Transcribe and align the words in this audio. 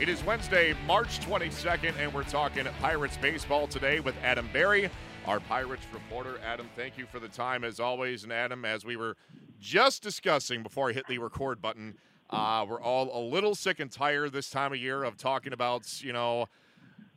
It 0.00 0.08
is 0.08 0.24
Wednesday, 0.24 0.74
March 0.86 1.20
22nd, 1.20 1.92
and 1.98 2.14
we're 2.14 2.22
talking 2.22 2.64
Pirates 2.80 3.18
baseball 3.18 3.66
today 3.66 4.00
with 4.00 4.14
Adam 4.22 4.48
Berry, 4.50 4.88
our 5.26 5.40
Pirates 5.40 5.84
reporter. 5.92 6.40
Adam, 6.42 6.70
thank 6.74 6.96
you 6.96 7.04
for 7.04 7.20
the 7.20 7.28
time 7.28 7.64
as 7.64 7.78
always. 7.78 8.24
And 8.24 8.32
Adam, 8.32 8.64
as 8.64 8.82
we 8.82 8.96
were 8.96 9.18
just 9.60 10.02
discussing 10.02 10.62
before 10.62 10.88
I 10.88 10.94
hit 10.94 11.06
the 11.06 11.18
record 11.18 11.60
button, 11.60 11.98
uh, 12.30 12.64
we're 12.66 12.80
all 12.80 13.10
a 13.12 13.20
little 13.22 13.54
sick 13.54 13.78
and 13.78 13.92
tired 13.92 14.32
this 14.32 14.48
time 14.48 14.72
of 14.72 14.78
year 14.78 15.04
of 15.04 15.18
talking 15.18 15.52
about, 15.52 16.02
you 16.02 16.14
know, 16.14 16.46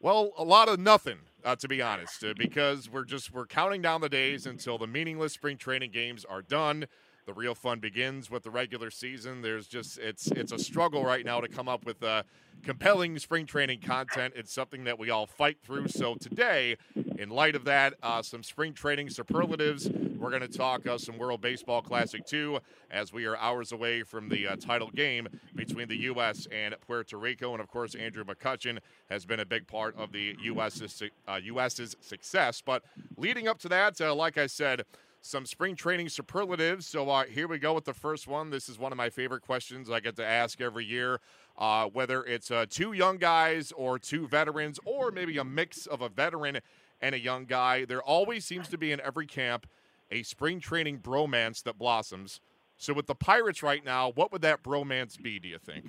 well, 0.01 0.33
a 0.37 0.43
lot 0.43 0.67
of 0.67 0.77
nothing, 0.77 1.19
uh, 1.45 1.55
to 1.55 1.69
be 1.69 1.81
honest, 1.81 2.21
uh, 2.25 2.33
because 2.37 2.89
we're 2.89 3.05
just 3.05 3.33
we're 3.33 3.45
counting 3.45 3.81
down 3.81 4.01
the 4.01 4.09
days 4.09 4.45
until 4.45 4.77
the 4.77 4.87
meaningless 4.87 5.31
spring 5.31 5.55
training 5.55 5.91
games 5.91 6.25
are 6.25 6.41
done. 6.41 6.87
The 7.25 7.33
real 7.33 7.55
fun 7.55 7.79
begins 7.79 8.29
with 8.29 8.43
the 8.43 8.51
regular 8.51 8.91
season. 8.91 9.41
There's 9.41 9.67
just 9.67 9.97
it's 9.97 10.27
it's 10.27 10.51
a 10.51 10.59
struggle 10.59 11.05
right 11.05 11.25
now 11.25 11.39
to 11.39 11.47
come 11.47 11.69
up 11.69 11.85
with 11.85 12.03
uh, 12.03 12.23
compelling 12.63 13.17
spring 13.17 13.45
training 13.45 13.79
content. 13.79 14.33
It's 14.35 14.51
something 14.51 14.83
that 14.83 14.99
we 14.99 15.09
all 15.09 15.25
fight 15.25 15.57
through. 15.63 15.87
So 15.87 16.15
today, 16.15 16.75
in 17.17 17.29
light 17.29 17.55
of 17.55 17.63
that, 17.63 17.93
uh, 18.03 18.21
some 18.21 18.43
spring 18.43 18.73
training 18.73 19.09
superlatives. 19.09 19.89
We're 19.89 20.29
going 20.29 20.41
to 20.41 20.47
talk 20.47 20.85
uh, 20.85 20.97
some 20.97 21.17
World 21.17 21.41
Baseball 21.41 21.81
Classic 21.81 22.25
too, 22.25 22.59
as 22.91 23.13
we 23.13 23.25
are 23.25 23.37
hours 23.37 23.71
away 23.71 24.03
from 24.03 24.29
the 24.29 24.47
uh, 24.47 24.55
title 24.57 24.89
game 24.89 25.27
between 25.55 25.87
the 25.87 25.97
U.S. 25.97 26.47
and 26.51 26.75
Puerto 26.85 27.17
Rico. 27.17 27.51
And 27.53 27.61
of 27.61 27.69
course, 27.69 27.95
Andrew 27.95 28.23
McCutchen 28.23 28.79
has 29.09 29.25
been 29.25 29.39
a 29.39 29.45
big 29.45 29.67
part 29.67 29.97
of 29.97 30.11
the 30.11 30.35
U.S.'s, 30.41 31.03
uh, 31.27 31.39
US's 31.43 31.95
success. 32.01 32.61
But 32.61 32.83
leading 33.17 33.47
up 33.47 33.59
to 33.59 33.69
that, 33.69 33.99
like 33.99 34.37
I 34.37 34.47
said, 34.47 34.83
some 35.25 35.45
spring 35.45 35.73
training 35.73 36.09
superlatives. 36.09 36.85
So 36.85 37.09
uh, 37.09 37.23
here 37.23 37.47
we 37.47 37.57
go 37.57 37.73
with 37.73 37.85
the 37.85 37.93
first 37.93 38.27
one. 38.27 38.49
This 38.49 38.67
is 38.67 38.77
one 38.77 38.91
of 38.91 38.97
my 38.97 39.09
favorite 39.09 39.41
questions 39.41 39.89
I 39.89 40.01
get 40.01 40.17
to 40.17 40.25
ask 40.25 40.59
every 40.59 40.83
year. 40.83 41.21
Uh, 41.57 41.87
whether 41.87 42.25
it's 42.25 42.51
uh, 42.51 42.65
two 42.69 42.91
young 42.91 43.17
guys 43.17 43.71
or 43.77 43.97
two 43.97 44.27
veterans, 44.27 44.79
or 44.83 45.11
maybe 45.11 45.37
a 45.37 45.43
mix 45.45 45.85
of 45.85 46.01
a 46.01 46.09
veteran 46.09 46.59
and 46.99 47.15
a 47.15 47.19
young 47.19 47.45
guy, 47.45 47.85
there 47.85 48.01
always 48.01 48.43
seems 48.43 48.67
to 48.67 48.77
be 48.77 48.91
in 48.91 48.99
every 48.99 49.25
camp 49.25 49.65
a 50.11 50.23
spring 50.23 50.59
training 50.59 50.99
bromance 50.99 51.63
that 51.63 51.77
blossoms. 51.77 52.41
So 52.75 52.93
with 52.93 53.07
the 53.07 53.15
Pirates 53.15 53.63
right 53.63 53.83
now, 53.83 54.11
what 54.11 54.31
would 54.33 54.41
that 54.41 54.61
bromance 54.61 55.21
be, 55.21 55.39
do 55.39 55.47
you 55.47 55.57
think? 55.57 55.85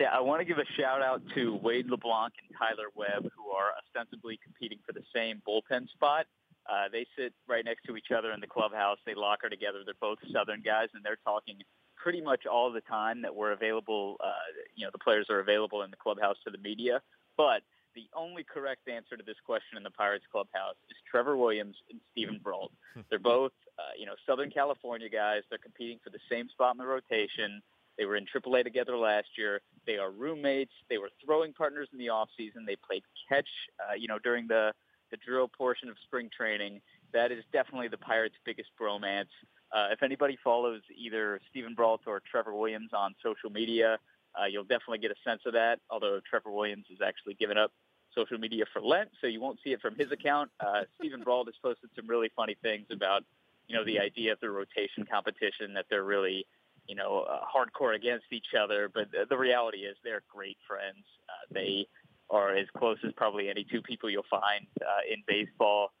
Yeah, 0.00 0.08
I 0.12 0.20
want 0.20 0.40
to 0.40 0.44
give 0.44 0.58
a 0.58 0.66
shout 0.76 1.00
out 1.00 1.22
to 1.36 1.58
Wade 1.62 1.86
LeBlanc 1.86 2.32
and 2.42 2.56
Tyler 2.58 2.88
Webb, 2.96 3.30
who 3.36 3.50
are 3.50 3.70
ostensibly 3.78 4.38
competing 4.42 4.78
for 4.84 4.92
the 4.92 5.02
same 5.14 5.42
bullpen 5.46 5.88
spot. 5.90 6.26
Uh, 6.68 6.88
they 6.92 7.06
sit 7.16 7.32
right 7.48 7.64
next 7.64 7.82
to 7.84 7.96
each 7.96 8.10
other 8.16 8.32
in 8.32 8.40
the 8.40 8.46
clubhouse. 8.46 8.98
They 9.06 9.14
locker 9.14 9.48
together. 9.48 9.78
They're 9.84 9.94
both 10.00 10.18
Southern 10.32 10.62
guys, 10.62 10.88
and 10.94 11.04
they're 11.04 11.18
talking 11.24 11.58
pretty 11.96 12.20
much 12.20 12.46
all 12.46 12.70
the 12.70 12.82
time 12.82 13.22
that 13.22 13.34
we're 13.34 13.52
available. 13.52 14.16
Uh, 14.22 14.32
you 14.74 14.84
know, 14.84 14.90
the 14.92 14.98
players 14.98 15.26
are 15.30 15.40
available 15.40 15.82
in 15.82 15.90
the 15.90 15.96
clubhouse 15.96 16.36
to 16.44 16.50
the 16.50 16.58
media. 16.58 17.00
But 17.36 17.62
the 17.94 18.06
only 18.14 18.44
correct 18.44 18.88
answer 18.88 19.16
to 19.16 19.24
this 19.24 19.36
question 19.44 19.76
in 19.76 19.82
the 19.82 19.90
Pirates 19.90 20.24
clubhouse 20.30 20.76
is 20.90 20.96
Trevor 21.10 21.36
Williams 21.36 21.76
and 21.90 22.00
Steven 22.12 22.38
Brault. 22.42 22.72
They're 23.10 23.18
both, 23.18 23.52
uh, 23.78 23.96
you 23.98 24.06
know, 24.06 24.14
Southern 24.26 24.50
California 24.50 25.08
guys. 25.08 25.42
They're 25.48 25.58
competing 25.58 25.98
for 26.04 26.10
the 26.10 26.20
same 26.30 26.48
spot 26.48 26.74
in 26.74 26.78
the 26.78 26.86
rotation. 26.86 27.62
They 27.96 28.04
were 28.04 28.16
in 28.16 28.26
AAA 28.26 28.62
together 28.62 28.96
last 28.96 29.26
year. 29.36 29.60
They 29.86 29.96
are 29.96 30.12
roommates. 30.12 30.72
They 30.88 30.98
were 30.98 31.10
throwing 31.24 31.52
partners 31.52 31.88
in 31.92 31.98
the 31.98 32.10
off 32.10 32.28
season. 32.36 32.64
They 32.64 32.76
played 32.76 33.02
catch, 33.28 33.48
uh, 33.80 33.94
you 33.94 34.06
know, 34.06 34.18
during 34.22 34.46
the 34.46 34.72
the 35.10 35.16
drill 35.16 35.48
portion 35.48 35.88
of 35.88 35.96
spring 36.04 36.30
training. 36.34 36.80
That 37.12 37.32
is 37.32 37.44
definitely 37.52 37.88
the 37.88 37.98
Pirates' 37.98 38.36
biggest 38.44 38.70
bromance. 38.80 39.32
Uh, 39.72 39.88
if 39.92 40.02
anybody 40.02 40.38
follows 40.42 40.80
either 40.96 41.40
Steven 41.50 41.74
Brault 41.74 42.02
or 42.06 42.20
Trevor 42.30 42.54
Williams 42.54 42.90
on 42.92 43.14
social 43.22 43.50
media, 43.50 43.98
uh, 44.38 44.46
you'll 44.46 44.64
definitely 44.64 44.98
get 44.98 45.10
a 45.10 45.28
sense 45.28 45.42
of 45.46 45.52
that. 45.52 45.80
Although 45.90 46.20
Trevor 46.28 46.50
Williams 46.50 46.86
has 46.90 46.98
actually 47.06 47.34
given 47.34 47.58
up 47.58 47.72
social 48.14 48.38
media 48.38 48.64
for 48.72 48.80
Lent, 48.80 49.10
so 49.20 49.26
you 49.26 49.40
won't 49.40 49.58
see 49.62 49.70
it 49.70 49.80
from 49.80 49.94
his 49.94 50.10
account. 50.12 50.50
Uh, 50.60 50.82
Steven 50.98 51.22
Brault 51.22 51.48
has 51.48 51.54
posted 51.62 51.90
some 51.94 52.06
really 52.06 52.30
funny 52.34 52.56
things 52.62 52.86
about, 52.90 53.22
you 53.66 53.76
know, 53.76 53.84
the 53.84 53.98
idea 53.98 54.32
of 54.32 54.40
the 54.40 54.50
rotation 54.50 55.06
competition 55.10 55.74
that 55.74 55.86
they're 55.90 56.04
really, 56.04 56.46
you 56.86 56.94
know, 56.94 57.26
uh, 57.28 57.40
hardcore 57.44 57.94
against 57.94 58.26
each 58.32 58.54
other. 58.58 58.90
But 58.92 59.10
the, 59.12 59.26
the 59.28 59.36
reality 59.36 59.78
is 59.78 59.96
they're 60.02 60.22
great 60.28 60.56
friends. 60.66 61.04
Uh, 61.28 61.52
they 61.52 61.86
are 62.30 62.56
as 62.56 62.66
close 62.76 62.98
as 63.06 63.12
probably 63.16 63.48
any 63.48 63.64
two 63.70 63.82
people 63.82 64.10
you'll 64.10 64.28
find 64.30 64.66
uh, 64.80 65.02
in 65.10 65.22
baseball. 65.26 65.92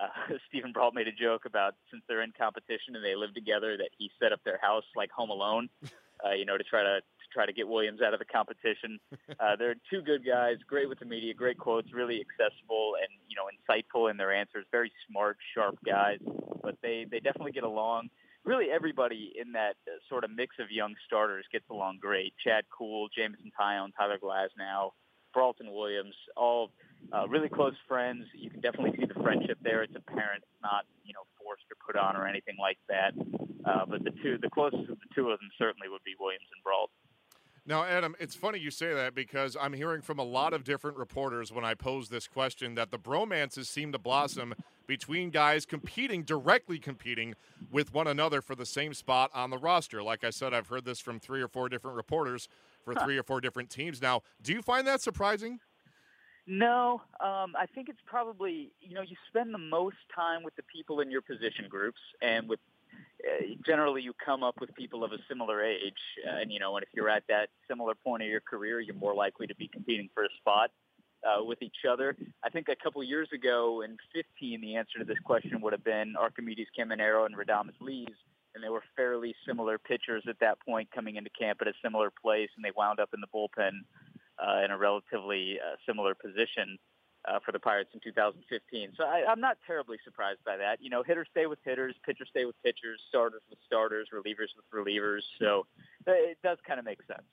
Uh, 0.00 0.36
Steven 0.48 0.72
Brault 0.72 0.94
made 0.94 1.08
a 1.08 1.12
joke 1.12 1.44
about 1.46 1.74
since 1.90 2.02
they're 2.08 2.22
in 2.22 2.32
competition 2.38 2.96
and 2.96 3.04
they 3.04 3.16
live 3.16 3.34
together 3.34 3.76
that 3.76 3.90
he 3.96 4.10
set 4.20 4.32
up 4.32 4.40
their 4.44 4.58
house 4.60 4.84
like 4.94 5.10
Home 5.12 5.30
Alone, 5.30 5.68
uh, 6.24 6.32
you 6.32 6.44
know, 6.44 6.56
to 6.56 6.64
try 6.64 6.82
to 6.82 7.00
try 7.32 7.44
to 7.44 7.52
get 7.52 7.68
Williams 7.68 8.00
out 8.00 8.14
of 8.14 8.18
the 8.18 8.24
competition. 8.24 8.98
Uh, 9.38 9.54
they're 9.54 9.74
two 9.90 10.00
good 10.00 10.24
guys, 10.24 10.56
great 10.66 10.88
with 10.88 10.98
the 10.98 11.04
media, 11.04 11.34
great 11.34 11.58
quotes, 11.58 11.92
really 11.92 12.24
accessible 12.24 12.94
and 12.98 13.08
you 13.28 13.36
know 13.36 13.44
insightful 13.52 14.10
in 14.10 14.16
their 14.16 14.32
answers. 14.32 14.64
Very 14.72 14.90
smart, 15.06 15.36
sharp 15.54 15.76
guys, 15.84 16.18
but 16.62 16.76
they 16.82 17.06
they 17.10 17.20
definitely 17.20 17.52
get 17.52 17.64
along. 17.64 18.08
Really, 18.44 18.70
everybody 18.70 19.34
in 19.38 19.52
that 19.52 19.76
uh, 19.86 19.98
sort 20.08 20.24
of 20.24 20.30
mix 20.30 20.56
of 20.58 20.70
young 20.70 20.94
starters 21.06 21.44
gets 21.52 21.66
along 21.70 21.98
great. 22.00 22.32
Chad 22.42 22.64
Kuhl, 22.76 23.08
Jameson 23.14 23.52
Taillon, 23.60 23.90
Tyler 23.96 24.18
Glasnow, 24.18 24.92
Broughton 25.32 25.72
Williams, 25.72 26.14
all 26.36 26.70
uh, 27.12 27.28
really 27.28 27.48
close 27.48 27.74
friends. 27.86 28.24
You 28.34 28.50
can 28.50 28.60
definitely 28.60 28.98
see 28.98 29.06
the 29.06 29.20
friendship 29.22 29.58
there. 29.62 29.82
It's 29.82 29.94
apparent. 29.94 30.42
It's 30.42 30.62
not 30.62 30.84
you 31.04 31.12
know 31.12 31.24
forced 31.42 31.64
or 31.70 31.76
put 31.84 31.98
on 31.98 32.16
or 32.16 32.26
anything 32.26 32.56
like 32.60 32.78
that. 32.88 33.12
Uh, 33.64 33.84
but 33.86 34.04
the 34.04 34.12
two, 34.22 34.38
the 34.40 34.50
closest 34.50 34.88
of 34.90 34.98
the 34.98 35.10
two 35.14 35.30
of 35.30 35.38
them 35.38 35.50
certainly 35.58 35.88
would 35.88 36.04
be 36.04 36.14
Williams 36.18 36.46
and 36.54 36.62
Brault. 36.62 36.90
Now, 37.68 37.82
Adam, 37.82 38.14
it's 38.20 38.36
funny 38.36 38.60
you 38.60 38.70
say 38.70 38.94
that 38.94 39.12
because 39.12 39.56
I'm 39.60 39.72
hearing 39.72 40.00
from 40.00 40.20
a 40.20 40.24
lot 40.24 40.54
of 40.54 40.62
different 40.62 40.96
reporters 40.96 41.52
when 41.52 41.64
I 41.64 41.74
pose 41.74 42.08
this 42.08 42.28
question 42.28 42.76
that 42.76 42.92
the 42.92 42.98
bromances 42.98 43.66
seem 43.66 43.90
to 43.90 43.98
blossom 43.98 44.54
between 44.86 45.30
guys 45.30 45.66
competing, 45.66 46.22
directly 46.22 46.78
competing 46.78 47.34
with 47.72 47.92
one 47.92 48.06
another 48.06 48.40
for 48.40 48.54
the 48.54 48.64
same 48.64 48.94
spot 48.94 49.32
on 49.34 49.50
the 49.50 49.58
roster. 49.58 50.00
Like 50.00 50.22
I 50.22 50.30
said, 50.30 50.54
I've 50.54 50.68
heard 50.68 50.84
this 50.84 51.00
from 51.00 51.18
three 51.18 51.42
or 51.42 51.48
four 51.48 51.68
different 51.68 51.96
reporters 51.96 52.48
for 52.86 52.94
three 52.94 53.18
or 53.18 53.22
four 53.24 53.40
different 53.40 53.68
teams. 53.68 54.00
Now, 54.00 54.22
do 54.40 54.52
you 54.52 54.62
find 54.62 54.86
that 54.86 55.02
surprising? 55.02 55.58
No, 56.46 57.02
um, 57.20 57.54
I 57.58 57.66
think 57.74 57.88
it's 57.88 58.00
probably 58.06 58.70
you 58.80 58.94
know 58.94 59.02
you 59.02 59.16
spend 59.28 59.52
the 59.52 59.58
most 59.58 59.96
time 60.14 60.44
with 60.44 60.54
the 60.54 60.62
people 60.62 61.00
in 61.00 61.10
your 61.10 61.20
position 61.20 61.66
groups 61.68 61.98
and 62.22 62.48
with 62.48 62.60
uh, 63.26 63.42
generally 63.66 64.00
you 64.00 64.12
come 64.24 64.44
up 64.44 64.54
with 64.60 64.72
people 64.76 65.02
of 65.02 65.10
a 65.10 65.18
similar 65.28 65.64
age, 65.64 65.98
uh, 66.24 66.36
and 66.40 66.52
you 66.52 66.60
know, 66.60 66.76
and 66.76 66.84
if 66.84 66.88
you're 66.94 67.10
at 67.10 67.24
that 67.28 67.48
similar 67.68 67.94
point 67.96 68.22
of 68.22 68.28
your 68.28 68.40
career, 68.40 68.80
you're 68.80 68.94
more 68.94 69.14
likely 69.14 69.48
to 69.48 69.56
be 69.56 69.66
competing 69.66 70.08
for 70.14 70.24
a 70.24 70.28
spot 70.38 70.70
uh, 71.26 71.42
with 71.42 71.60
each 71.62 71.84
other. 71.90 72.16
I 72.44 72.50
think 72.50 72.68
a 72.68 72.76
couple 72.80 73.02
years 73.02 73.28
ago 73.34 73.82
in 73.82 73.96
15, 74.14 74.60
the 74.60 74.76
answer 74.76 75.00
to 75.00 75.04
this 75.04 75.18
question 75.24 75.60
would 75.62 75.72
have 75.72 75.82
been 75.82 76.14
Arquimedes 76.16 76.66
Caminero 76.78 77.26
and 77.26 77.36
Radhames 77.36 77.74
Liz, 77.80 78.06
and 78.56 78.64
they 78.64 78.70
were 78.70 78.82
fairly 78.96 79.34
similar 79.46 79.78
pitchers 79.78 80.24
at 80.28 80.40
that 80.40 80.58
point, 80.66 80.88
coming 80.90 81.16
into 81.16 81.30
camp 81.38 81.58
at 81.60 81.68
a 81.68 81.74
similar 81.84 82.10
place, 82.10 82.48
and 82.56 82.64
they 82.64 82.72
wound 82.74 82.98
up 82.98 83.10
in 83.12 83.20
the 83.20 83.26
bullpen 83.28 83.84
uh, 84.40 84.64
in 84.64 84.70
a 84.70 84.78
relatively 84.78 85.58
uh, 85.60 85.76
similar 85.86 86.14
position 86.14 86.78
uh, 87.28 87.38
for 87.44 87.52
the 87.52 87.58
Pirates 87.58 87.90
in 87.92 88.00
2015. 88.00 88.92
So 88.96 89.04
I, 89.04 89.24
I'm 89.28 89.40
not 89.40 89.58
terribly 89.66 89.98
surprised 90.04 90.40
by 90.44 90.56
that. 90.56 90.78
You 90.80 90.88
know, 90.88 91.02
hitters 91.02 91.28
stay 91.30 91.46
with 91.46 91.58
hitters, 91.64 91.94
pitchers 92.04 92.28
stay 92.30 92.46
with 92.46 92.56
pitchers, 92.64 92.98
starters 93.08 93.42
with 93.50 93.58
starters, 93.66 94.08
relievers 94.12 94.48
with 94.56 94.64
relievers. 94.72 95.20
So 95.38 95.66
it 96.06 96.38
does 96.42 96.58
kind 96.66 96.78
of 96.78 96.86
make 96.86 97.00
sense. 97.06 97.26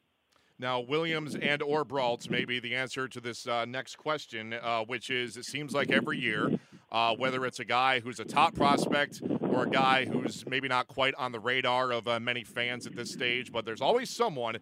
Now, 0.60 0.82
Williams 0.82 1.36
and 1.36 1.62
or 1.62 1.84
Brault 1.84 2.30
may 2.30 2.46
be 2.46 2.60
the 2.60 2.76
answer 2.76 3.08
to 3.08 3.20
this 3.20 3.48
uh, 3.48 3.66
next 3.66 3.98
question, 3.98 4.54
uh, 4.54 4.82
which 4.82 5.10
is 5.10 5.36
it 5.38 5.46
seems 5.46 5.74
like 5.74 5.90
every 5.90 6.20
year, 6.20 6.60
uh, 6.94 7.16
whether 7.16 7.46
it's 7.46 7.60
a 7.60 7.66
guy 7.66 8.00
who's 8.00 8.20
a 8.20 8.26
top 8.26 8.54
prospect 8.54 9.22
or 9.42 9.64
a 9.64 9.70
guy 9.70 10.06
who's 10.06 10.46
maybe 10.48 10.68
not 10.68 10.88
quite 10.88 11.16
on 11.16 11.32
the 11.32 11.40
radar 11.40 11.92
of 11.92 12.08
uh, 12.08 12.20
many 12.20 12.44
fans 12.44 12.86
at 12.86 12.96
this 12.96 13.12
stage, 13.12 13.52
but 13.52 13.66
there's 13.66 13.82
always 13.82 14.10
someone 14.10 14.58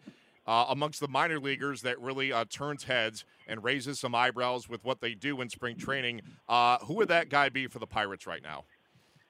uh, 0.47 0.65
amongst 0.69 1.01
the 1.01 1.07
minor 1.07 1.39
leaguers 1.39 1.81
that 1.81 1.99
really 1.99 2.31
uh, 2.31 2.45
turns 2.49 2.85
heads 2.85 3.25
and 3.47 3.63
raises 3.63 3.99
some 3.99 4.15
eyebrows 4.15 4.69
with 4.69 4.83
what 4.83 5.01
they 5.01 5.13
do 5.13 5.41
in 5.41 5.49
spring 5.49 5.77
training. 5.77 6.21
Uh, 6.47 6.77
who 6.85 6.95
would 6.95 7.09
that 7.09 7.29
guy 7.29 7.49
be 7.49 7.67
for 7.67 7.79
the 7.79 7.87
Pirates 7.87 8.25
right 8.25 8.41
now? 8.41 8.63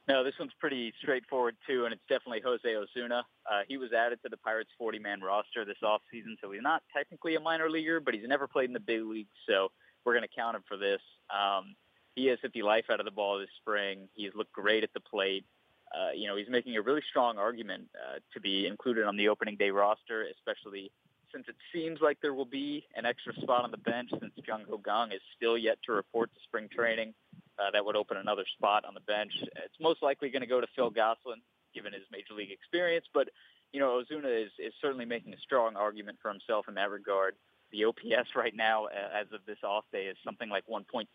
No, 0.08 0.24
this 0.24 0.34
one's 0.40 0.52
pretty 0.60 0.94
straightforward 1.02 1.56
too, 1.68 1.86
and 1.86 1.94
it's 1.94 2.02
definitely 2.08 2.42
Jose 2.44 2.76
Osuna. 2.76 3.24
Uh, 3.50 3.62
he 3.68 3.78
was 3.78 3.94
added 3.94 4.20
to 4.24 4.30
the 4.30 4.38
Pirates 4.38 4.70
40-man 4.80 5.22
roster 5.22 5.66
this 5.66 5.78
offseason, 5.84 6.36
so 6.42 6.52
he's 6.52 6.62
not 6.62 6.84
technically 6.96 7.36
a 7.36 7.40
minor 7.40 7.70
leaguer, 7.70 8.00
but 8.00 8.14
he's 8.14 8.28
never 8.28 8.48
played 8.48 8.70
in 8.70 8.74
the 8.74 8.80
big 8.80 9.04
leagues, 9.04 9.30
so 9.48 9.70
we're 10.06 10.14
going 10.14 10.28
to 10.28 10.36
count 10.36 10.56
him 10.56 10.64
for 10.68 10.78
this. 10.78 11.00
Um, 11.30 11.76
he 12.16 12.28
has 12.28 12.40
hit 12.42 12.54
the 12.54 12.64
life 12.64 12.86
out 12.92 13.00
of 13.00 13.06
the 13.06 13.12
ball 13.12 13.40
this 13.40 13.50
spring. 13.60 14.10
He's 14.14 14.32
looked 14.36 14.54
great 14.54 14.84
at 14.84 14.94
the 14.94 15.00
plate. 15.00 15.46
Uh, 15.94 16.12
you 16.16 16.28
know, 16.28 16.38
he's 16.38 16.50
making 16.50 16.78
a 16.78 16.82
really 16.82 17.02
strong 17.10 17.38
argument 17.38 17.84
uh, 17.96 18.20
to 18.34 18.40
be 18.40 18.66
included 18.66 19.06
on 19.06 19.18
the 19.18 19.28
opening 19.28 19.58
day 19.58 19.72
roster, 19.72 20.26
especially 20.38 20.92
since 21.34 21.46
it 21.48 21.56
seems 21.74 22.00
like 22.02 22.18
there 22.22 22.34
will 22.34 22.46
be 22.46 22.86
an 22.96 23.06
extra 23.06 23.34
spot 23.36 23.64
on 23.64 23.72
the 23.72 23.78
bench 23.78 24.10
since 24.20 24.34
Jung 24.48 24.64
Ho 24.70 24.78
Kang 24.78 25.12
is 25.12 25.22
still 25.36 25.58
yet 25.58 25.78
to 25.86 25.94
report 25.94 26.34
to 26.34 26.40
spring 26.44 26.68
training. 26.74 27.14
Uh, 27.60 27.70
that 27.72 27.86
would 27.86 27.96
open 27.96 28.18
another 28.18 28.44
spot 28.58 28.86
on 28.86 28.94
the 28.94 29.02
bench. 29.02 29.32
It's 29.42 29.80
most 29.80 30.02
likely 30.02 30.30
going 30.30 30.42
to 30.42 30.48
go 30.48 30.62
to 30.62 30.68
Phil 30.76 30.90
Gosselin, 30.90 31.42
given 31.76 31.94
his 31.94 32.04
major 32.12 32.34
league 32.34 32.52
experience. 32.52 33.06
But 33.14 33.30
you 33.72 33.80
know, 33.80 34.00
Osuna 34.00 34.30
is 34.30 34.52
is 34.60 34.74
certainly 34.82 35.06
making 35.06 35.34
a 35.34 35.38
strong 35.38 35.76
argument 35.76 36.18
for 36.22 36.30
himself 36.32 36.68
in 36.68 36.76
that 36.76 36.90
regard. 36.90 37.36
The 37.72 37.86
OPS 37.86 38.36
right 38.36 38.56
now, 38.56 38.86
uh, 38.86 39.20
as 39.20 39.28
of 39.34 39.42
this 39.46 39.58
off 39.64 39.86
day, 39.92 40.06
is 40.06 40.18
something 40.24 40.50
like 40.50 40.66
1.5, 40.68 41.06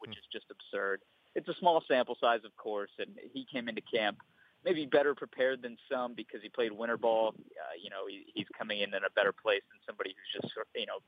which 0.00 0.10
is 0.10 0.24
just 0.32 0.46
absurd. 0.50 1.00
It's 1.34 1.48
a 1.48 1.54
small 1.60 1.82
sample 1.88 2.16
size, 2.20 2.40
of 2.44 2.54
course, 2.56 2.90
and 2.98 3.10
he 3.32 3.46
came 3.50 3.68
into 3.68 3.82
camp 3.82 4.18
maybe 4.64 4.86
better 4.86 5.14
prepared 5.14 5.62
than 5.62 5.76
some 5.90 6.14
because 6.14 6.40
he 6.42 6.48
played 6.48 6.72
winter 6.72 6.96
ball. 6.96 7.34
Uh, 7.38 7.74
you 7.82 7.90
know, 7.90 8.06
he, 8.08 8.26
he's 8.34 8.46
coming 8.56 8.80
in 8.80 8.94
in 8.94 9.04
a 9.04 9.10
better 9.14 9.32
place 9.32 9.62
than 9.70 9.80
somebody 9.86 10.14
who's 10.14 10.42
just 10.42 10.54
you 10.74 10.86
know, 10.86 10.98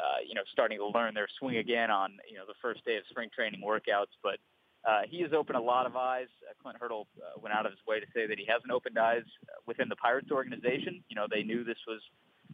uh, 0.00 0.20
you 0.26 0.34
know, 0.34 0.42
starting 0.52 0.78
to 0.78 0.86
learn 0.86 1.14
their 1.14 1.28
swing 1.38 1.56
again 1.56 1.90
on 1.90 2.16
you 2.28 2.36
know 2.36 2.44
the 2.46 2.58
first 2.60 2.84
day 2.84 2.96
of 2.96 3.02
spring 3.08 3.28
training 3.34 3.62
workouts. 3.64 4.12
But 4.22 4.38
uh, 4.86 5.02
he 5.08 5.20
has 5.22 5.32
opened 5.32 5.56
a 5.56 5.62
lot 5.62 5.86
of 5.86 5.96
eyes. 5.96 6.28
Uh, 6.48 6.52
Clint 6.62 6.78
Hurdle 6.80 7.06
uh, 7.18 7.40
went 7.40 7.54
out 7.54 7.66
of 7.66 7.72
his 7.72 7.80
way 7.86 8.00
to 8.00 8.06
say 8.14 8.26
that 8.26 8.38
he 8.38 8.46
hasn't 8.46 8.70
opened 8.70 8.98
eyes 8.98 9.24
within 9.66 9.88
the 9.88 9.96
Pirates 9.96 10.30
organization. 10.30 11.02
You 11.08 11.16
know, 11.16 11.26
they 11.30 11.42
knew 11.42 11.64
this 11.64 11.80
was 11.86 12.00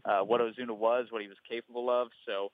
uh, 0.04 0.20
what 0.20 0.40
Osuna 0.40 0.74
was, 0.74 1.06
what 1.10 1.22
he 1.22 1.28
was 1.28 1.38
capable 1.48 1.90
of. 1.90 2.08
So. 2.26 2.50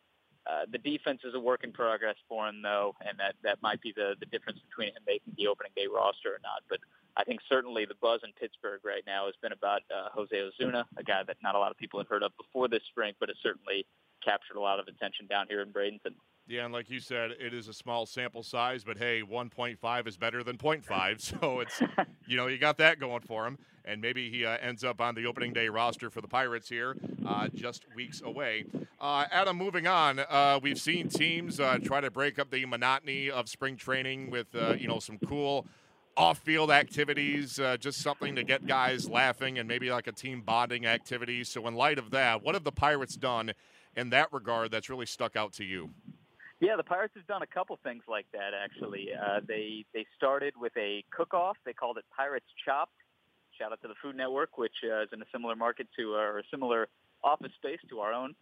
Uh, 0.46 0.64
the 0.72 0.78
defense 0.78 1.20
is 1.22 1.34
a 1.34 1.38
work 1.38 1.64
in 1.64 1.70
progress 1.70 2.16
for 2.26 2.48
him, 2.48 2.62
though, 2.62 2.96
and 3.06 3.18
that, 3.18 3.34
that 3.44 3.60
might 3.60 3.78
be 3.82 3.92
the, 3.94 4.14
the 4.20 4.26
difference 4.26 4.58
between 4.66 4.88
him 4.88 5.02
making 5.06 5.34
the 5.36 5.46
opening 5.46 5.70
day 5.76 5.84
roster 5.86 6.30
or 6.30 6.40
not. 6.42 6.62
But 6.66 6.78
I 7.14 7.24
think 7.24 7.40
certainly 7.46 7.84
the 7.84 7.94
buzz 8.00 8.20
in 8.24 8.32
Pittsburgh 8.40 8.80
right 8.82 9.02
now 9.06 9.26
has 9.26 9.34
been 9.42 9.52
about 9.52 9.82
uh, 9.94 10.08
Jose 10.14 10.34
Osuna, 10.34 10.86
a 10.96 11.02
guy 11.04 11.22
that 11.26 11.36
not 11.42 11.54
a 11.56 11.58
lot 11.58 11.70
of 11.70 11.76
people 11.76 12.00
had 12.00 12.06
heard 12.08 12.22
of 12.22 12.32
before 12.38 12.68
this 12.68 12.80
spring, 12.88 13.12
but 13.20 13.28
has 13.28 13.36
certainly 13.42 13.84
captured 14.22 14.56
a 14.56 14.60
lot 14.60 14.78
of 14.78 14.88
attention 14.88 15.26
down 15.26 15.46
here 15.48 15.60
in 15.60 15.72
Bradenton. 15.72 16.14
Yeah, 16.50 16.64
and 16.64 16.74
like 16.74 16.90
you 16.90 16.98
said, 16.98 17.30
it 17.38 17.54
is 17.54 17.68
a 17.68 17.72
small 17.72 18.06
sample 18.06 18.42
size, 18.42 18.82
but 18.82 18.98
hey, 18.98 19.22
1.5 19.22 20.08
is 20.08 20.16
better 20.16 20.42
than 20.42 20.58
0.5, 20.58 21.20
so 21.40 21.60
it's 21.60 21.80
you 22.26 22.36
know 22.36 22.48
you 22.48 22.58
got 22.58 22.76
that 22.78 22.98
going 22.98 23.20
for 23.20 23.46
him, 23.46 23.56
and 23.84 24.00
maybe 24.00 24.30
he 24.30 24.44
uh, 24.44 24.58
ends 24.60 24.82
up 24.82 25.00
on 25.00 25.14
the 25.14 25.26
opening 25.26 25.52
day 25.52 25.68
roster 25.68 26.10
for 26.10 26.20
the 26.20 26.26
Pirates 26.26 26.68
here, 26.68 26.96
uh, 27.24 27.46
just 27.54 27.84
weeks 27.94 28.20
away. 28.24 28.64
Uh, 29.00 29.26
Adam, 29.30 29.56
moving 29.56 29.86
on, 29.86 30.18
uh, 30.18 30.58
we've 30.60 30.80
seen 30.80 31.08
teams 31.08 31.60
uh, 31.60 31.78
try 31.84 32.00
to 32.00 32.10
break 32.10 32.38
up 32.38 32.50
the 32.50 32.66
monotony 32.66 33.30
of 33.30 33.48
spring 33.48 33.76
training 33.76 34.28
with 34.28 34.52
uh, 34.56 34.72
you 34.72 34.88
know 34.88 34.98
some 34.98 35.18
cool 35.26 35.66
off-field 36.16 36.70
activities, 36.70 37.60
uh, 37.60 37.76
just 37.76 38.00
something 38.00 38.34
to 38.34 38.42
get 38.42 38.66
guys 38.66 39.08
laughing 39.08 39.58
and 39.58 39.68
maybe 39.68 39.90
like 39.90 40.06
a 40.08 40.12
team 40.12 40.42
bonding 40.42 40.84
activity. 40.84 41.44
So, 41.44 41.66
in 41.68 41.76
light 41.76 41.98
of 41.98 42.10
that, 42.10 42.42
what 42.42 42.54
have 42.54 42.64
the 42.64 42.72
Pirates 42.72 43.14
done 43.14 43.52
in 43.96 44.10
that 44.10 44.32
regard 44.32 44.70
that's 44.70 44.88
really 44.88 45.06
stuck 45.06 45.36
out 45.36 45.52
to 45.54 45.64
you? 45.64 45.90
Yeah, 46.60 46.76
the 46.76 46.84
Pirates 46.84 47.14
have 47.16 47.26
done 47.26 47.42
a 47.42 47.46
couple 47.46 47.78
things 47.82 48.02
like 48.06 48.26
that. 48.32 48.50
Actually, 48.52 49.08
uh, 49.14 49.40
they 49.46 49.86
they 49.94 50.04
started 50.16 50.54
with 50.60 50.72
a 50.76 51.04
cook-off. 51.10 51.56
They 51.64 51.72
called 51.72 51.96
it 51.96 52.04
Pirates 52.14 52.46
Chopped. 52.64 52.92
Shout 53.58 53.72
out 53.72 53.80
to 53.82 53.88
the 53.88 53.94
Food 54.02 54.16
Network, 54.16 54.58
which 54.58 54.74
uh, 54.84 55.02
is 55.02 55.08
in 55.12 55.22
a 55.22 55.24
similar 55.32 55.56
market 55.56 55.88
to 55.98 56.14
or 56.14 56.38
a 56.38 56.42
similar 56.50 56.88
office 57.24 57.52
space 57.56 57.80
to 57.88 58.00
our 58.00 58.12
own 58.12 58.34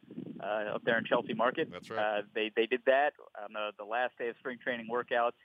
uh, 0.43 0.75
up 0.75 0.83
there 0.85 0.99
in 0.99 1.05
Chelsea 1.05 1.35
Market. 1.35 1.69
That's 1.71 1.91
right. 1.91 2.19
Uh, 2.19 2.23
they 2.35 2.50
they 2.56 2.67
did 2.67 2.83
that 2.87 3.12
on 3.41 3.53
the, 3.53 3.71
the 3.79 3.85
last 3.85 4.19
day 4.19 4.29
of 4.29 4.37
spring 4.39 4.59
training 4.62 4.89
workouts. 4.91 5.39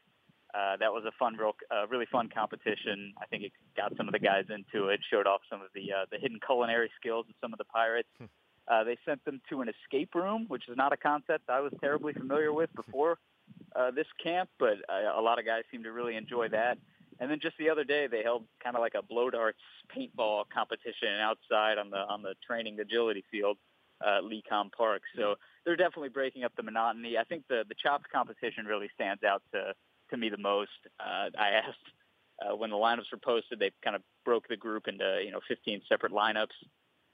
Uh, 0.54 0.78
that 0.78 0.94
was 0.94 1.04
a 1.08 1.12
fun, 1.18 1.36
real, 1.36 1.54
uh, 1.72 1.88
really 1.88 2.06
fun 2.12 2.30
competition. 2.30 3.12
I 3.20 3.26
think 3.26 3.42
it 3.42 3.52
got 3.76 3.98
some 3.98 4.08
of 4.08 4.14
the 4.14 4.20
guys 4.20 4.46
into 4.50 4.90
it, 4.90 5.00
showed 5.12 5.26
off 5.26 5.42
some 5.50 5.62
of 5.62 5.70
the 5.74 5.92
uh, 5.92 6.06
the 6.12 6.20
hidden 6.20 6.40
culinary 6.46 6.92
skills 7.00 7.26
of 7.30 7.36
some 7.42 7.54
of 7.54 7.58
the 7.58 7.66
pirates. 7.66 8.10
Uh, 8.68 8.84
they 8.84 8.98
sent 9.06 9.24
them 9.26 9.42
to 9.50 9.62
an 9.62 9.70
escape 9.70 10.16
room, 10.16 10.46
which 10.48 10.70
is 10.70 10.78
not 10.78 10.94
a 10.94 10.98
concept 10.98 11.50
I 11.50 11.60
was 11.60 11.74
terribly 11.82 12.14
familiar 12.14 12.54
with 12.54 12.74
before 12.76 13.18
uh, 13.76 13.92
this 13.92 14.08
camp, 14.24 14.50
but 14.60 14.78
uh, 14.90 15.20
a 15.20 15.22
lot 15.22 15.40
of 15.40 15.46
guys 15.46 15.64
seem 15.72 15.84
to 15.84 15.92
really 15.92 16.16
enjoy 16.16 16.48
that. 16.50 16.78
And 17.20 17.30
then 17.30 17.40
just 17.42 17.58
the 17.58 17.70
other 17.70 17.84
day, 17.84 18.08
they 18.08 18.24
held 18.24 18.46
kind 18.64 18.76
of 18.76 18.82
like 18.82 18.94
a 18.96 19.02
blow 19.02 19.30
darts 19.30 19.60
paintball 19.96 20.46
competition 20.54 21.10
outside 21.22 21.78
on 21.78 21.90
the 21.90 21.98
on 21.98 22.22
the 22.22 22.34
training 22.46 22.80
agility 22.80 23.24
field, 23.30 23.58
uh, 24.06 24.20
LECOM 24.22 24.72
Park. 24.72 25.04
So 25.16 25.36
they're 25.66 25.76
definitely 25.76 26.10
breaking 26.10 26.44
up 26.44 26.54
the 26.56 26.64
monotony. 26.64 27.18
I 27.18 27.24
think 27.24 27.44
the 27.48 27.64
the 27.68 27.76
chopped 27.76 28.10
competition 28.12 28.66
really 28.66 28.90
stands 28.96 29.24
out 29.24 29.44
to 29.54 29.74
to 30.10 30.18
me 30.18 30.30
the 30.30 30.38
most. 30.38 30.72
Uh, 31.00 31.30
I 31.38 31.50
asked 31.50 31.88
uh, 32.42 32.56
when 32.56 32.70
the 32.72 32.76
lineups 32.76 33.12
were 33.12 33.20
posted, 33.24 33.60
they 33.60 33.72
kind 33.84 33.96
of 33.96 34.02
broke 34.26 34.48
the 34.48 34.58
group 34.58 34.88
into 34.88 35.22
you 35.24 35.32
know 35.32 35.40
15 35.48 35.82
separate 35.88 36.12
lineups, 36.12 36.58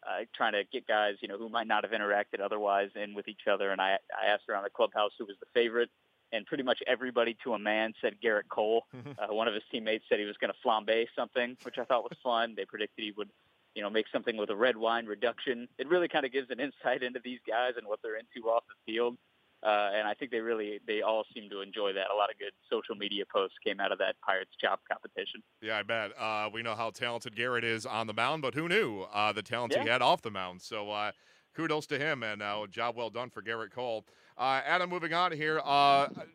uh, 0.07 0.25
trying 0.35 0.53
to 0.53 0.63
get 0.71 0.87
guys 0.87 1.15
you 1.21 1.27
know 1.27 1.37
who 1.37 1.49
might 1.49 1.67
not 1.67 1.83
have 1.83 1.91
interacted 1.91 2.41
otherwise 2.43 2.89
in 2.95 3.13
with 3.13 3.27
each 3.27 3.47
other. 3.51 3.71
And 3.71 3.81
I, 3.81 3.97
I 4.15 4.27
asked 4.27 4.43
around 4.49 4.63
the 4.63 4.69
clubhouse 4.69 5.11
who 5.17 5.25
was 5.25 5.35
the 5.39 5.47
favorite, 5.53 5.89
and 6.31 6.45
pretty 6.45 6.63
much 6.63 6.79
everybody 6.87 7.37
to 7.43 7.53
a 7.53 7.59
man 7.59 7.93
said 8.01 8.15
Gerrit 8.23 8.47
Cole. 8.49 8.83
uh, 8.93 9.33
one 9.33 9.47
of 9.47 9.53
his 9.53 9.63
teammates 9.71 10.05
said 10.09 10.19
he 10.19 10.25
was 10.25 10.37
going 10.37 10.51
to 10.53 10.67
flambe 10.67 11.05
something, 11.15 11.57
which 11.63 11.77
I 11.77 11.85
thought 11.85 12.03
was 12.03 12.17
fun. 12.23 12.53
They 12.55 12.65
predicted 12.65 13.03
he 13.03 13.13
would. 13.17 13.29
You 13.75 13.83
know, 13.83 13.89
make 13.89 14.07
something 14.11 14.35
with 14.35 14.49
a 14.49 14.55
red 14.55 14.75
wine 14.75 15.05
reduction. 15.05 15.67
It 15.77 15.87
really 15.87 16.07
kind 16.07 16.25
of 16.25 16.33
gives 16.33 16.49
an 16.49 16.59
insight 16.59 17.03
into 17.03 17.21
these 17.23 17.39
guys 17.47 17.73
and 17.77 17.87
what 17.87 17.99
they're 18.01 18.17
into 18.17 18.49
off 18.49 18.63
the 18.67 18.91
field. 18.91 19.15
Uh, 19.61 19.91
and 19.93 20.07
I 20.07 20.13
think 20.13 20.31
they 20.31 20.39
really, 20.39 20.79
they 20.87 21.01
all 21.01 21.25
seem 21.33 21.49
to 21.49 21.61
enjoy 21.61 21.91
that. 21.93 22.07
A 22.13 22.15
lot 22.15 22.29
of 22.29 22.39
good 22.39 22.53
social 22.71 22.95
media 22.95 23.25
posts 23.31 23.57
came 23.65 23.79
out 23.79 23.91
of 23.91 23.97
that 23.99 24.15
Pirates 24.25 24.51
Chop 24.59 24.81
competition. 24.89 25.43
Yeah, 25.61 25.77
I 25.77 25.83
bet. 25.83 26.11
Uh, 26.17 26.49
we 26.53 26.63
know 26.63 26.75
how 26.75 26.91
talented 26.91 27.35
Gerrit 27.35 27.63
is 27.63 27.85
on 27.85 28.07
the 28.07 28.13
mound, 28.13 28.41
but 28.41 28.53
who 28.53 28.69
knew 28.69 29.05
uh, 29.13 29.33
the 29.33 29.41
talent 29.41 29.73
yeah. 29.75 29.83
he 29.83 29.89
had 29.89 30.01
off 30.01 30.21
the 30.21 30.31
mound? 30.31 30.61
So 30.61 30.91
uh, 30.91 31.11
kudos 31.55 31.87
to 31.87 31.99
him, 31.99 32.23
and 32.23 32.41
uh, 32.41 32.67
job 32.71 32.95
well 32.95 33.09
done 33.09 33.29
for 33.29 33.41
Gerrit 33.41 33.71
Cole. 33.71 34.05
Uh, 34.37 34.61
Adam, 34.65 34.89
moving 34.89 35.13
on 35.13 35.33
here, 35.33 35.61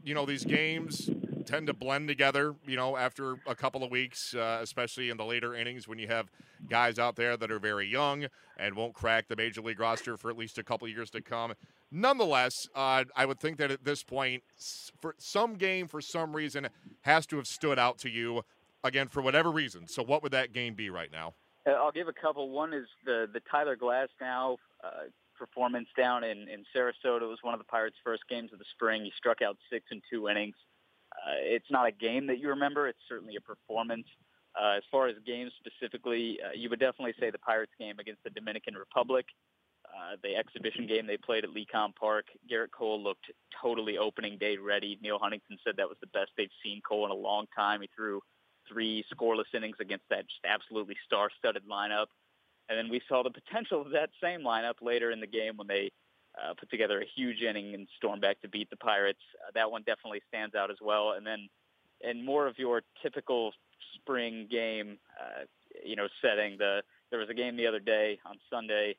you 0.03 0.13
know, 0.15 0.27
these 0.27 0.45
games 0.45 1.09
tend 1.45 1.67
to 1.67 1.75
blend 1.75 2.09
together, 2.09 2.55
you 2.67 2.77
know, 2.77 2.97
after 2.97 3.37
a 3.47 3.55
couple 3.55 3.85
of 3.85 3.91
weeks, 3.91 4.35
especially 4.35 5.11
in 5.11 5.17
the 5.17 5.25
later 5.25 5.55
innings 5.55 5.87
when 5.87 5.99
you 5.99 6.09
have 6.09 6.31
guys 6.69 6.99
out 6.99 7.17
there 7.17 7.37
that 7.37 7.51
are 7.51 7.59
very 7.59 7.87
young 7.87 8.27
and 8.57 8.75
won't 8.75 8.95
crack 8.95 9.29
the 9.29 9.37
major 9.37 9.61
league 9.61 9.81
roster 9.81 10.17
for 10.17 10.31
at 10.31 10.37
least 10.37 10.59
a 10.59 10.63
couple 10.63 10.87
years 10.89 11.11
to 11.11 11.21
come 11.21 11.55
nonetheless, 11.95 12.69
uh, 12.75 13.05
I 13.17 13.25
would 13.25 13.39
think 13.39 13.57
that 13.59 13.71
at 13.71 13.85
this 13.85 14.03
point, 14.03 14.43
for 15.01 15.15
some 15.19 15.55
game 15.55 15.87
for 15.87 16.01
some 16.01 16.35
reason 16.35 16.69
has 17.03 17.27
to 17.27 17.37
have 17.37 17.47
stood 17.47 17.79
out 17.79 17.99
to 17.99 18.11
you 18.11 18.43
again 18.83 19.09
for 19.09 19.23
whatever 19.23 19.51
reason. 19.51 19.87
So, 19.87 20.03
what 20.03 20.23
would 20.23 20.33
that 20.33 20.53
game 20.53 20.75
be 20.75 20.91
right 20.91 21.11
now? 21.11 21.35
Uh, 21.67 21.71
I'll 21.71 21.93
give 21.93 22.09
a 22.09 22.13
couple. 22.13 22.51
One 22.51 22.75
is 22.75 22.87
the 23.07 23.29
the 23.33 23.41
Tyler 23.51 23.77
Glasnow 23.77 24.57
uh, 24.83 24.89
performance 25.39 25.89
down 25.97 26.25
in 26.25 26.49
in 26.49 26.65
Sarasota. 26.75 27.23
It 27.23 27.27
was 27.27 27.39
one 27.43 27.55
of 27.55 27.61
the 27.61 27.65
Pirates' 27.65 27.97
first 28.05 28.23
games 28.29 28.53
of 28.53 28.59
the 28.59 28.67
spring. 28.75 29.05
He 29.05 29.13
struck 29.17 29.41
out 29.41 29.57
six 29.71 29.87
in 29.91 30.03
two 30.11 30.29
innings. 30.29 30.57
Uh, 31.15 31.39
it's 31.41 31.71
not 31.71 31.87
a 31.87 31.93
game 31.93 32.27
that 32.27 32.39
you 32.39 32.49
remember. 32.49 32.89
It's 32.89 32.99
certainly 33.09 33.37
a 33.37 33.41
performance. 33.41 34.07
Uh, 34.61 34.77
as 34.77 34.83
far 34.91 35.09
as 35.09 35.17
games 35.27 35.53
specifically, 35.59 36.39
uh, 36.45 36.51
you 36.55 36.69
would 36.71 36.79
definitely 36.79 37.15
say 37.19 37.31
the 37.31 37.39
Pirates 37.39 37.73
game 37.79 37.99
against 37.99 38.23
the 38.23 38.31
Dominican 38.31 38.75
Republic. 38.75 39.27
Uh, 39.85 40.17
the 40.23 40.35
exhibition 40.35 40.87
game 40.87 41.07
they 41.07 41.17
played 41.17 41.45
at 41.45 41.51
LECOM 41.51 41.95
Park, 41.95 42.27
Gerrit 42.51 42.71
Cole 42.77 43.01
looked 43.01 43.27
totally 43.63 43.99
opening 43.99 44.39
day 44.39 44.57
ready. 44.57 44.99
Neal 45.03 45.19
Huntington 45.19 45.59
said 45.65 45.75
that 45.77 45.89
was 45.89 45.99
the 46.01 46.09
best 46.09 46.31
they've 46.37 46.49
seen 46.65 46.81
Cole 46.89 47.05
in 47.05 47.11
a 47.11 47.15
long 47.15 47.47
time. 47.55 47.81
He 47.81 47.89
threw 47.95 48.21
three 48.69 49.05
scoreless 49.13 49.53
innings 49.55 49.77
against 49.81 50.05
that 50.11 50.27
just 50.27 50.41
absolutely 50.45 50.97
star-studded 51.07 51.63
lineup. 51.71 52.07
And 52.69 52.79
then 52.79 52.89
we 52.89 53.03
saw 53.09 53.23
the 53.23 53.31
potential 53.31 53.83
of 53.83 53.91
that 53.91 54.11
same 54.23 54.41
lineup 54.41 54.75
later 54.81 55.11
in 55.11 55.21
the 55.21 55.27
game 55.27 55.57
when 55.57 55.69
they 55.69 55.93
uh, 56.39 56.55
put 56.59 56.71
together 56.71 57.01
a 57.01 57.05
huge 57.15 57.43
inning 57.43 57.75
and 57.75 57.87
stormed 57.97 58.23
back 58.23 58.41
to 58.43 58.49
beat 58.49 58.71
the 58.71 58.77
Pirates. 58.77 59.21
Uh, 59.41 59.51
that 59.55 59.71
one 59.71 59.83
definitely 59.83 60.21
stands 60.29 60.55
out 60.55 60.71
as 60.71 60.79
well. 60.83 61.13
And 61.17 61.27
then 61.27 61.49
in 62.01 62.25
more 62.25 62.47
of 62.47 62.59
your 62.59 62.83
typical 63.03 63.53
spring 63.95 64.49
game, 64.51 64.99
uh, 65.21 65.45
you 65.85 65.97
know, 65.97 66.09
setting, 66.23 66.57
the 66.59 66.83
there 67.11 67.19
was 67.21 67.29
a 67.31 67.35
game 67.35 67.57
the 67.57 67.67
other 67.67 67.79
day 67.79 68.19
on 68.27 68.37
Sunday 68.51 68.97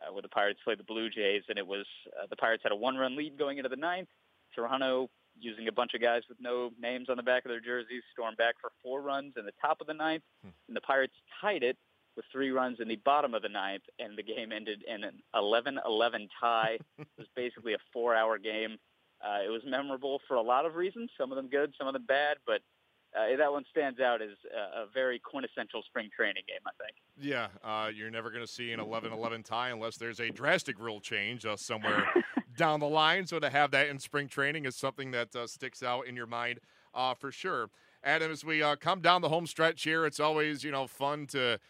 uh, 0.00 0.12
where 0.12 0.22
the 0.22 0.28
Pirates 0.28 0.60
played 0.64 0.78
the 0.78 0.84
Blue 0.84 1.10
Jays, 1.10 1.42
and 1.48 1.58
it 1.58 1.66
was 1.66 1.84
uh, 2.20 2.26
the 2.30 2.36
Pirates 2.36 2.62
had 2.62 2.72
a 2.72 2.76
one-run 2.76 3.16
lead 3.16 3.38
going 3.38 3.58
into 3.58 3.68
the 3.68 3.76
ninth. 3.76 4.08
Toronto, 4.54 5.10
using 5.38 5.68
a 5.68 5.72
bunch 5.72 5.92
of 5.94 6.00
guys 6.00 6.22
with 6.28 6.38
no 6.40 6.70
names 6.80 7.08
on 7.08 7.16
the 7.16 7.22
back 7.22 7.44
of 7.44 7.50
their 7.50 7.60
jerseys, 7.60 8.02
stormed 8.12 8.36
back 8.36 8.54
for 8.60 8.70
four 8.82 9.02
runs 9.02 9.34
in 9.36 9.44
the 9.44 9.52
top 9.60 9.80
of 9.80 9.86
the 9.86 9.94
ninth, 9.94 10.22
hmm. 10.42 10.50
and 10.68 10.76
the 10.76 10.80
Pirates 10.80 11.14
tied 11.40 11.62
it 11.62 11.76
with 12.16 12.24
three 12.30 12.50
runs 12.50 12.78
in 12.80 12.88
the 12.88 12.96
bottom 12.96 13.34
of 13.34 13.42
the 13.42 13.48
ninth, 13.48 13.82
and 13.98 14.16
the 14.16 14.22
game 14.22 14.52
ended 14.52 14.84
in 14.86 15.04
an 15.04 15.20
11-11 15.34 16.28
tie. 16.40 16.78
it 16.98 17.06
was 17.18 17.26
basically 17.34 17.74
a 17.74 17.78
four-hour 17.92 18.38
game. 18.38 18.78
Uh, 19.24 19.38
it 19.44 19.50
was 19.50 19.62
memorable 19.66 20.20
for 20.26 20.36
a 20.36 20.42
lot 20.42 20.66
of 20.66 20.74
reasons, 20.74 21.10
some 21.18 21.30
of 21.30 21.36
them 21.36 21.48
good, 21.48 21.72
some 21.78 21.86
of 21.86 21.92
them 21.92 22.04
bad, 22.06 22.38
but 22.46 22.60
uh, 23.16 23.36
that 23.36 23.52
one 23.52 23.64
stands 23.70 24.00
out 24.00 24.22
as 24.22 24.30
a, 24.54 24.82
a, 24.82 24.86
very 24.92 25.18
quintessential 25.18 25.82
spring 25.82 26.08
training 26.16 26.42
game, 26.48 26.60
I 26.66 26.70
think. 26.82 26.96
Yeah, 27.20 27.48
uh, 27.62 27.90
you're 27.94 28.10
never 28.10 28.30
going 28.30 28.44
to 28.44 28.50
see 28.50 28.72
an 28.72 28.80
11-11 28.80 29.44
tie 29.44 29.68
unless 29.68 29.96
there's 29.96 30.18
a 30.18 30.30
drastic 30.30 30.78
rule 30.78 30.98
change 30.98 31.44
uh, 31.44 31.56
somewhere 31.56 32.06
down 32.56 32.80
the 32.80 32.88
line. 32.88 33.26
So 33.26 33.38
to 33.38 33.50
have 33.50 33.70
that 33.72 33.88
in 33.88 33.98
spring 33.98 34.28
training 34.28 34.64
is 34.64 34.76
something 34.76 35.10
that 35.10 35.36
uh, 35.36 35.46
sticks 35.46 35.82
out 35.82 36.06
in 36.06 36.16
your 36.16 36.26
mind 36.26 36.60
uh, 36.94 37.12
for 37.12 37.30
sure. 37.30 37.68
Adam, 38.02 38.32
as 38.32 38.44
we 38.44 38.62
uh, 38.62 38.76
come 38.76 39.00
down 39.00 39.20
the 39.20 39.28
home 39.28 39.46
stretch 39.46 39.82
here, 39.84 40.06
it's 40.06 40.18
always 40.18 40.64
you 40.64 40.70
know 40.70 40.86
fun 40.86 41.26
to 41.28 41.60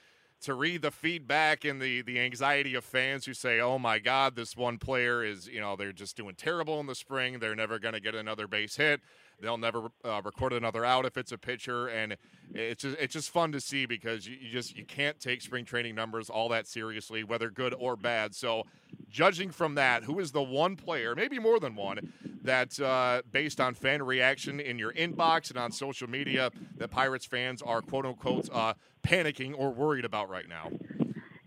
to 0.42 0.54
read 0.54 0.82
the 0.82 0.90
feedback 0.90 1.64
and 1.64 1.80
the 1.80 2.02
the 2.02 2.18
anxiety 2.20 2.74
of 2.74 2.84
fans 2.84 3.26
who 3.26 3.34
say, 3.34 3.60
"Oh 3.60 3.78
my 3.78 3.98
God, 3.98 4.36
this 4.36 4.56
one 4.56 4.78
player 4.78 5.24
is 5.24 5.48
you 5.48 5.60
know 5.60 5.76
they're 5.76 5.92
just 5.92 6.16
doing 6.16 6.34
terrible 6.34 6.80
in 6.80 6.86
the 6.86 6.94
spring. 6.94 7.38
They're 7.38 7.56
never 7.56 7.78
going 7.78 7.94
to 7.94 8.00
get 8.00 8.14
another 8.14 8.46
base 8.46 8.76
hit. 8.76 9.00
They'll 9.40 9.58
never 9.58 9.90
uh, 10.04 10.20
record 10.24 10.52
another 10.52 10.84
out 10.84 11.06
if 11.06 11.16
it's 11.16 11.32
a 11.32 11.38
pitcher." 11.38 11.88
And 11.88 12.16
it's 12.54 12.82
just 12.82 12.96
it's 12.98 13.12
just 13.12 13.30
fun 13.30 13.52
to 13.52 13.60
see 13.60 13.86
because 13.86 14.26
you, 14.26 14.36
you 14.40 14.50
just 14.50 14.76
you 14.76 14.84
can't 14.84 15.18
take 15.20 15.42
spring 15.42 15.64
training 15.64 15.94
numbers 15.94 16.28
all 16.28 16.48
that 16.50 16.66
seriously, 16.66 17.24
whether 17.24 17.50
good 17.50 17.74
or 17.78 17.96
bad. 17.96 18.34
So, 18.34 18.64
judging 19.08 19.50
from 19.50 19.74
that, 19.76 20.04
who 20.04 20.18
is 20.18 20.32
the 20.32 20.42
one 20.42 20.76
player, 20.76 21.14
maybe 21.14 21.38
more 21.38 21.60
than 21.60 21.76
one, 21.76 22.12
that 22.42 22.78
uh, 22.80 23.22
based 23.30 23.60
on 23.60 23.74
fan 23.74 24.02
reaction 24.02 24.60
in 24.60 24.78
your 24.78 24.92
inbox 24.92 25.50
and 25.50 25.58
on 25.58 25.72
social 25.72 26.08
media, 26.08 26.50
that 26.76 26.90
Pirates 26.90 27.24
fans 27.24 27.62
are 27.62 27.80
quote 27.80 28.06
unquote 28.06 28.48
uh, 28.52 28.74
panicking 29.02 29.54
or 29.56 29.70
worried 29.70 30.04
about 30.04 30.28
right 30.28 30.48
now? 30.48 30.70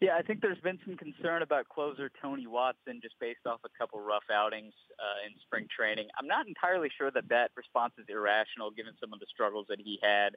Yeah, 0.01 0.17
I 0.17 0.21
think 0.21 0.41
there's 0.41 0.59
been 0.59 0.77
some 0.85 0.97
concern 0.97 1.41
about 1.41 1.69
closer 1.69 2.11
Tony 2.21 2.47
Watson 2.47 2.99
just 3.01 3.15
based 3.19 3.47
off 3.47 3.61
a 3.65 3.69
couple 3.79 3.99
rough 4.01 4.27
outings 4.31 4.73
uh, 4.99 5.25
in 5.25 5.33
spring 5.41 5.67
training. 5.75 6.07
I'm 6.19 6.27
not 6.27 6.47
entirely 6.47 6.89
sure 6.95 7.09
that 7.11 7.29
that 7.29 7.51
response 7.55 7.93
is 7.97 8.05
irrational 8.09 8.71
given 8.71 8.93
some 8.99 9.13
of 9.13 9.19
the 9.19 9.25
struggles 9.31 9.65
that 9.69 9.79
he 9.79 9.97
had 10.03 10.35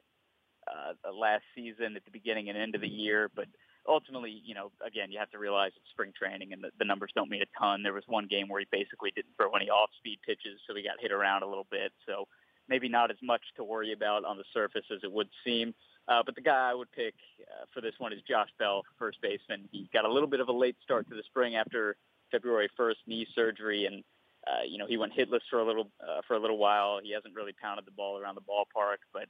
uh, 0.65 1.13
last 1.13 1.43
season 1.53 1.95
at 1.95 2.05
the 2.05 2.11
beginning 2.11 2.49
and 2.49 2.57
end 2.57 2.73
of 2.73 2.81
the 2.81 2.87
year. 2.87 3.29
But 3.35 3.45
ultimately, 3.87 4.41
you 4.45 4.53
know, 4.53 4.71
again, 4.85 5.11
you 5.11 5.19
have 5.19 5.31
to 5.31 5.39
realize 5.39 5.71
it's 5.75 5.89
spring 5.91 6.11
training 6.17 6.53
and 6.53 6.63
the, 6.63 6.69
the 6.79 6.85
numbers 6.85 7.11
don't 7.15 7.29
mean 7.29 7.41
a 7.41 7.59
ton. 7.59 7.83
There 7.83 7.93
was 7.93 8.03
one 8.07 8.27
game 8.27 8.47
where 8.47 8.59
he 8.59 8.67
basically 8.71 9.11
didn't 9.15 9.35
throw 9.37 9.51
any 9.51 9.69
off-speed 9.69 10.19
pitches, 10.25 10.59
so 10.67 10.75
he 10.75 10.83
got 10.83 10.99
hit 10.99 11.11
around 11.11 11.43
a 11.43 11.47
little 11.47 11.67
bit. 11.71 11.91
So 12.07 12.27
maybe 12.67 12.87
not 12.87 13.11
as 13.11 13.17
much 13.21 13.41
to 13.57 13.63
worry 13.63 13.93
about 13.93 14.23
on 14.25 14.37
the 14.37 14.43
surface 14.53 14.85
as 14.93 14.99
it 15.03 15.11
would 15.11 15.29
seem. 15.43 15.73
Uh, 16.07 16.23
but 16.25 16.35
the 16.35 16.41
guy 16.41 16.71
I 16.71 16.73
would 16.73 16.91
pick 16.91 17.13
uh, 17.41 17.65
for 17.73 17.81
this 17.81 17.93
one 17.97 18.13
is 18.13 18.19
Josh 18.27 18.49
Bell, 18.57 18.83
first 18.97 19.21
baseman. 19.21 19.69
He 19.71 19.89
got 19.93 20.05
a 20.05 20.11
little 20.11 20.29
bit 20.29 20.39
of 20.39 20.49
a 20.49 20.53
late 20.53 20.75
start 20.83 21.07
to 21.09 21.15
the 21.15 21.23
spring 21.27 21.55
after 21.55 21.95
February 22.31 22.69
1st 22.79 23.05
knee 23.05 23.27
surgery, 23.35 23.85
and 23.85 24.03
uh, 24.47 24.63
you 24.67 24.77
know 24.77 24.87
he 24.87 24.97
went 24.97 25.13
hitless 25.13 25.41
for 25.49 25.59
a 25.59 25.65
little 25.65 25.91
uh, 26.01 26.21
for 26.27 26.35
a 26.35 26.39
little 26.39 26.57
while. 26.57 26.99
He 27.03 27.13
hasn't 27.13 27.35
really 27.35 27.53
pounded 27.61 27.85
the 27.85 27.91
ball 27.91 28.17
around 28.17 28.35
the 28.35 28.41
ballpark, 28.41 28.97
but 29.13 29.25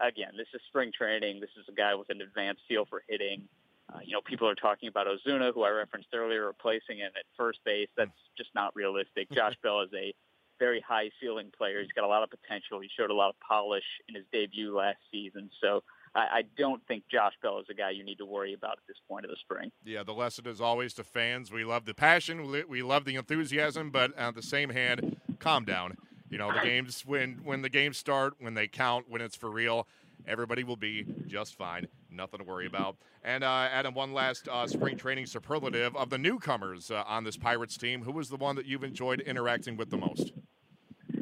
again, 0.00 0.32
this 0.36 0.48
is 0.54 0.60
spring 0.68 0.90
training. 0.96 1.40
This 1.40 1.50
is 1.58 1.66
a 1.68 1.72
guy 1.72 1.94
with 1.94 2.10
an 2.10 2.20
advanced 2.20 2.62
feel 2.68 2.84
for 2.88 3.02
hitting. 3.08 3.48
Uh, 3.92 3.98
you 4.04 4.12
know, 4.12 4.20
people 4.24 4.48
are 4.48 4.54
talking 4.54 4.88
about 4.88 5.06
Osuna, 5.06 5.52
who 5.52 5.62
I 5.62 5.70
referenced 5.70 6.08
earlier, 6.14 6.46
replacing 6.46 6.98
him 6.98 7.12
at 7.16 7.24
first 7.36 7.58
base. 7.64 7.88
That's 7.96 8.10
just 8.36 8.50
not 8.54 8.74
realistic. 8.74 9.30
Josh 9.34 9.54
Bell 9.62 9.82
is 9.82 9.90
a 9.94 10.14
very 10.58 10.82
high 10.86 11.10
ceiling 11.20 11.50
player. 11.56 11.82
He's 11.82 11.92
got 11.92 12.04
a 12.04 12.08
lot 12.08 12.22
of 12.22 12.30
potential. 12.30 12.80
He 12.80 12.88
showed 12.98 13.10
a 13.10 13.14
lot 13.14 13.28
of 13.30 13.36
polish 13.46 13.84
in 14.08 14.14
his 14.14 14.24
debut 14.32 14.76
last 14.76 14.98
season. 15.10 15.50
So 15.60 15.82
I, 16.14 16.20
I 16.20 16.42
don't 16.56 16.80
think 16.86 17.04
Josh 17.10 17.34
Bell 17.42 17.58
is 17.58 17.66
a 17.70 17.74
guy 17.74 17.90
you 17.90 18.04
need 18.04 18.18
to 18.18 18.26
worry 18.26 18.54
about 18.54 18.72
at 18.72 18.86
this 18.86 18.96
point 19.08 19.24
of 19.24 19.30
the 19.30 19.36
spring. 19.40 19.70
Yeah, 19.84 20.02
the 20.02 20.12
lesson 20.14 20.46
is 20.46 20.60
always 20.60 20.94
to 20.94 21.04
fans: 21.04 21.52
we 21.52 21.64
love 21.64 21.84
the 21.84 21.94
passion, 21.94 22.64
we 22.68 22.82
love 22.82 23.04
the 23.04 23.16
enthusiasm, 23.16 23.90
but 23.90 24.16
on 24.18 24.34
the 24.34 24.42
same 24.42 24.70
hand, 24.70 25.16
calm 25.38 25.64
down. 25.64 25.96
You 26.30 26.38
know, 26.38 26.52
the 26.52 26.60
games 26.64 27.04
when 27.04 27.40
when 27.44 27.62
the 27.62 27.68
games 27.68 27.98
start, 27.98 28.34
when 28.38 28.54
they 28.54 28.68
count, 28.68 29.06
when 29.08 29.20
it's 29.20 29.36
for 29.36 29.50
real, 29.50 29.86
everybody 30.26 30.64
will 30.64 30.76
be 30.76 31.06
just 31.26 31.56
fine. 31.56 31.86
Nothing 32.10 32.38
to 32.38 32.44
worry 32.44 32.66
about. 32.66 32.96
And 33.22 33.42
uh, 33.42 33.68
Adam, 33.70 33.94
one 33.94 34.12
last 34.12 34.48
uh, 34.48 34.66
spring 34.66 34.96
training 34.96 35.26
superlative 35.26 35.96
of 35.96 36.10
the 36.10 36.18
newcomers 36.18 36.90
uh, 36.90 37.02
on 37.06 37.24
this 37.24 37.36
Pirates 37.36 37.76
team. 37.76 38.02
Who 38.02 38.12
was 38.12 38.28
the 38.28 38.36
one 38.36 38.56
that 38.56 38.66
you've 38.66 38.84
enjoyed 38.84 39.20
interacting 39.20 39.76
with 39.76 39.90
the 39.90 39.96
most? 39.96 40.32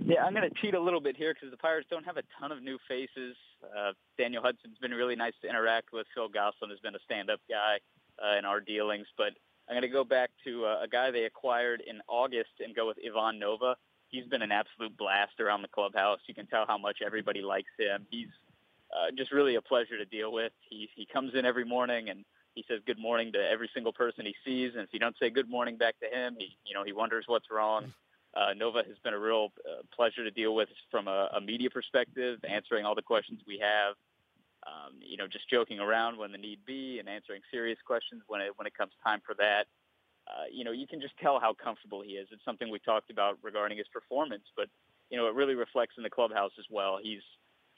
Yeah, 0.05 0.25
I'm 0.25 0.35
going 0.35 0.49
to 0.49 0.55
cheat 0.61 0.75
a 0.75 0.81
little 0.81 1.01
bit 1.01 1.17
here 1.17 1.33
because 1.33 1.51
the 1.51 1.57
Pirates 1.57 1.87
don't 1.89 2.05
have 2.05 2.17
a 2.17 2.23
ton 2.39 2.51
of 2.51 2.63
new 2.63 2.79
faces. 2.89 3.37
Uh, 3.63 3.93
Daniel 4.19 4.43
Hudson's 4.43 4.77
been 4.81 4.91
really 4.91 5.17
nice 5.17 5.33
to 5.43 5.49
interact 5.49 5.93
with. 5.93 6.07
Phil 6.15 6.29
Gosselin 6.29 6.71
has 6.71 6.81
been 6.81 6.95
a 6.95 7.03
stand-up 7.05 7.41
guy 7.49 7.79
uh, 8.23 8.39
in 8.39 8.45
our 8.45 8.61
dealings, 8.61 9.07
but 9.17 9.33
I'm 9.69 9.75
going 9.75 9.83
to 9.83 9.89
go 9.89 10.05
back 10.05 10.31
to 10.45 10.67
uh, 10.67 10.83
a 10.83 10.89
guy 10.89 11.11
they 11.11 11.25
acquired 11.25 11.83
in 11.87 12.01
August 12.09 12.51
and 12.61 12.75
go 12.75 12.87
with 12.87 12.99
Ivan 12.99 13.39
Nova. 13.39 13.77
He's 14.09 14.27
been 14.27 14.43
an 14.43 14.53
absolute 14.53 14.97
blast 14.97 15.41
around 15.41 15.63
the 15.63 15.69
clubhouse. 15.69 16.19
You 16.27 16.35
can 16.35 16.47
tell 16.47 16.67
how 16.67 16.77
much 16.77 16.99
everybody 17.05 17.41
likes 17.41 17.71
him. 17.79 18.07
He's 18.11 18.29
uh, 18.93 19.11
just 19.17 19.33
really 19.33 19.55
a 19.55 19.63
pleasure 19.63 19.97
to 19.97 20.05
deal 20.05 20.33
with. 20.33 20.53
He 20.69 20.89
he 20.95 21.07
comes 21.07 21.35
in 21.35 21.45
every 21.45 21.65
morning 21.65 22.11
and 22.11 22.25
he 22.55 22.65
says 22.69 22.81
good 22.87 22.99
morning 22.99 23.33
to 23.33 23.39
every 23.39 23.71
single 23.73 23.93
person 23.93 24.27
he 24.27 24.35
sees, 24.45 24.73
and 24.75 24.83
if 24.83 24.91
you 24.93 24.99
don't 24.99 25.17
say 25.19 25.31
good 25.31 25.49
morning 25.49 25.77
back 25.79 25.97
to 26.01 26.07
him, 26.07 26.37
he 26.39 26.57
you 26.65 26.75
know 26.75 26.85
he 26.85 26.93
wonders 26.93 27.25
what's 27.27 27.51
wrong. 27.51 27.93
Uh, 28.35 28.55
Nova 28.57 28.79
has 28.79 28.97
been 29.05 29.13
a 29.13 29.19
real 29.19 29.53
uh, 29.69 29.83
pleasure 29.95 30.25
to 30.25 30.31
deal 30.31 30.55
with 30.55 30.69
from 30.91 31.07
a, 31.07 31.29
a 31.37 31.41
media 31.41 31.69
perspective, 31.69 32.39
answering 32.49 32.87
all 32.87 32.95
the 32.95 33.03
questions 33.03 33.41
we 33.47 33.59
have. 33.59 33.95
Um, 34.67 34.95
you 35.01 35.17
know, 35.17 35.27
just 35.27 35.51
joking 35.51 35.81
around 35.81 36.17
when 36.17 36.31
the 36.33 36.39
need 36.39 36.61
be, 36.65 36.99
and 36.99 37.09
answering 37.09 37.43
serious 37.51 37.79
questions 37.85 38.23
when 38.29 38.41
it 38.41 38.53
when 38.57 38.67
it 38.67 38.75
comes 38.77 38.93
time 39.05 39.21
for 39.27 39.35
that. 39.35 39.67
Uh, 40.29 40.45
you 40.53 40.65
know, 40.65 40.71
you 40.71 40.87
can 40.87 41.01
just 41.01 41.15
tell 41.21 41.41
how 41.41 41.53
comfortable 41.53 42.01
he 42.01 42.13
is. 42.13 42.29
It's 42.31 42.45
something 42.45 42.71
we 42.71 42.79
talked 42.79 43.11
about 43.11 43.39
regarding 43.43 43.77
his 43.77 43.89
performance, 43.89 44.45
but 44.57 44.69
you 45.11 45.19
know, 45.19 45.27
it 45.27 45.35
really 45.35 45.55
reflects 45.55 45.95
in 45.97 46.05
the 46.05 46.11
clubhouse 46.11 46.53
as 46.59 46.65
well. 46.71 46.99
He's 47.03 47.21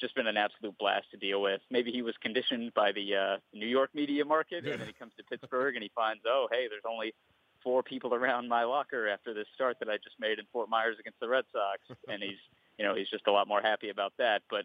just 0.05 0.15
been 0.15 0.27
an 0.27 0.37
absolute 0.37 0.77
blast 0.77 1.07
to 1.13 1.17
deal 1.17 1.41
with. 1.41 1.63
Maybe 1.71 1.91
he 1.91 2.03
was 2.03 2.15
conditioned 2.21 2.75
by 2.75 2.93
the 2.93 3.17
uh, 3.17 3.37
New 3.55 3.67
York 3.67 3.89
media 3.95 4.23
market, 4.23 4.67
and 4.67 4.79
then 4.79 4.87
he 4.87 4.93
comes 4.93 5.13
to 5.17 5.25
Pittsburgh 5.25 5.75
and 5.77 5.83
he 5.83 5.91
finds, 5.95 6.23
oh, 6.29 6.47
hey, 6.53 6.67
there's 6.69 6.85
only 6.87 7.15
four 7.63 7.83
people 7.83 8.13
around 8.13 8.47
my 8.47 8.65
locker 8.65 9.09
after 9.09 9.33
this 9.33 9.47
start 9.55 9.79
that 9.81 9.89
I 9.89 9.97
just 9.97 10.21
made 10.21 10.39
in 10.39 10.45
Fort 10.53 10.69
Myers 10.69 10.97
against 11.01 11.19
the 11.21 11.29
Red 11.29 11.45
Sox, 11.51 11.81
and 12.07 12.23
he's, 12.23 12.43
you 12.79 12.85
know, 12.85 12.95
he's 12.95 13.09
just 13.09 13.27
a 13.27 13.33
lot 13.33 13.49
more 13.49 13.63
happy 13.63 13.89
about 13.89 14.13
that. 14.19 14.43
But 14.51 14.65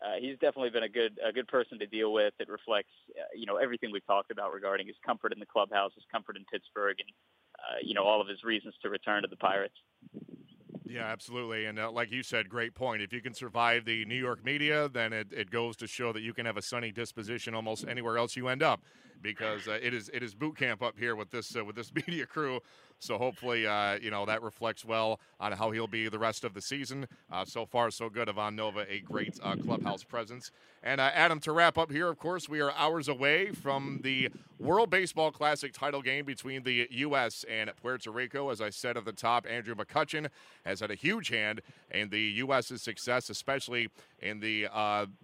uh, 0.00 0.20
he's 0.20 0.38
definitely 0.38 0.70
been 0.70 0.84
a 0.84 0.88
good 0.88 1.18
a 1.26 1.32
good 1.32 1.48
person 1.48 1.80
to 1.80 1.86
deal 1.86 2.12
with. 2.12 2.34
It 2.38 2.48
reflects, 2.48 2.94
uh, 3.18 3.26
you 3.34 3.46
know, 3.46 3.56
everything 3.56 3.90
we've 3.90 4.06
talked 4.06 4.30
about 4.30 4.54
regarding 4.54 4.86
his 4.86 4.96
comfort 5.04 5.32
in 5.32 5.40
the 5.40 5.46
clubhouse, 5.46 5.90
his 5.96 6.04
comfort 6.12 6.36
in 6.36 6.44
Pittsburgh, 6.44 6.96
and 7.00 7.10
uh, 7.58 7.78
you 7.82 7.94
know, 7.94 8.04
all 8.04 8.20
of 8.20 8.28
his 8.28 8.44
reasons 8.44 8.74
to 8.82 8.88
return 8.88 9.22
to 9.22 9.28
the 9.28 9.36
Pirates. 9.36 9.74
Yeah, 10.88 11.06
absolutely. 11.06 11.66
And 11.66 11.78
uh, 11.80 11.90
like 11.90 12.12
you 12.12 12.22
said, 12.22 12.48
great 12.48 12.74
point. 12.74 13.02
If 13.02 13.12
you 13.12 13.20
can 13.20 13.34
survive 13.34 13.84
the 13.84 14.04
New 14.04 14.14
York 14.14 14.44
media, 14.44 14.88
then 14.88 15.12
it, 15.12 15.26
it 15.32 15.50
goes 15.50 15.76
to 15.78 15.86
show 15.88 16.12
that 16.12 16.20
you 16.22 16.32
can 16.32 16.46
have 16.46 16.56
a 16.56 16.62
sunny 16.62 16.92
disposition 16.92 17.54
almost 17.54 17.84
anywhere 17.88 18.18
else 18.18 18.36
you 18.36 18.46
end 18.48 18.62
up 18.62 18.80
because 19.26 19.66
uh, 19.66 19.78
it 19.82 19.92
is 19.92 20.08
it 20.14 20.22
is 20.22 20.34
boot 20.34 20.56
camp 20.56 20.82
up 20.82 20.96
here 20.96 21.16
with 21.16 21.30
this 21.30 21.56
uh, 21.56 21.64
with 21.64 21.74
this 21.74 21.92
media 22.06 22.24
crew. 22.24 22.60
So 22.98 23.18
hopefully, 23.18 23.66
uh, 23.66 23.98
you 24.00 24.10
know 24.10 24.24
that 24.24 24.40
reflects 24.42 24.84
well 24.84 25.20
on 25.38 25.52
how 25.52 25.70
he'll 25.70 25.88
be 25.88 26.08
the 26.08 26.18
rest 26.18 26.44
of 26.44 26.54
the 26.54 26.62
season. 26.62 27.08
Uh, 27.30 27.44
so 27.44 27.66
far, 27.66 27.90
so 27.90 28.08
good. 28.08 28.28
Ivan 28.28 28.56
Nova, 28.56 28.86
a 28.90 29.00
great 29.00 29.38
uh, 29.42 29.56
clubhouse 29.56 30.02
presence. 30.02 30.50
And 30.82 31.00
uh, 31.00 31.10
Adam, 31.12 31.40
to 31.40 31.52
wrap 31.52 31.76
up 31.76 31.90
here, 31.90 32.08
of 32.08 32.18
course, 32.18 32.48
we 32.48 32.60
are 32.60 32.72
hours 32.72 33.08
away 33.08 33.50
from 33.50 34.00
the 34.02 34.30
World 34.58 34.88
Baseball 34.88 35.30
Classic 35.30 35.72
title 35.72 36.00
game 36.00 36.24
between 36.24 36.62
the 36.62 36.86
U.S. 36.90 37.44
and 37.50 37.70
Puerto 37.82 38.10
Rico. 38.10 38.48
As 38.50 38.60
I 38.60 38.70
said 38.70 38.96
at 38.96 39.04
the 39.04 39.12
top, 39.12 39.46
Andrew 39.50 39.74
McCutchen 39.74 40.28
has 40.64 40.80
had 40.80 40.90
a 40.90 40.94
huge 40.94 41.28
hand 41.28 41.60
in 41.90 42.08
the 42.08 42.20
U.S.'s 42.20 42.80
success, 42.80 43.28
especially 43.28 43.88
in 44.20 44.40
the 44.40 44.68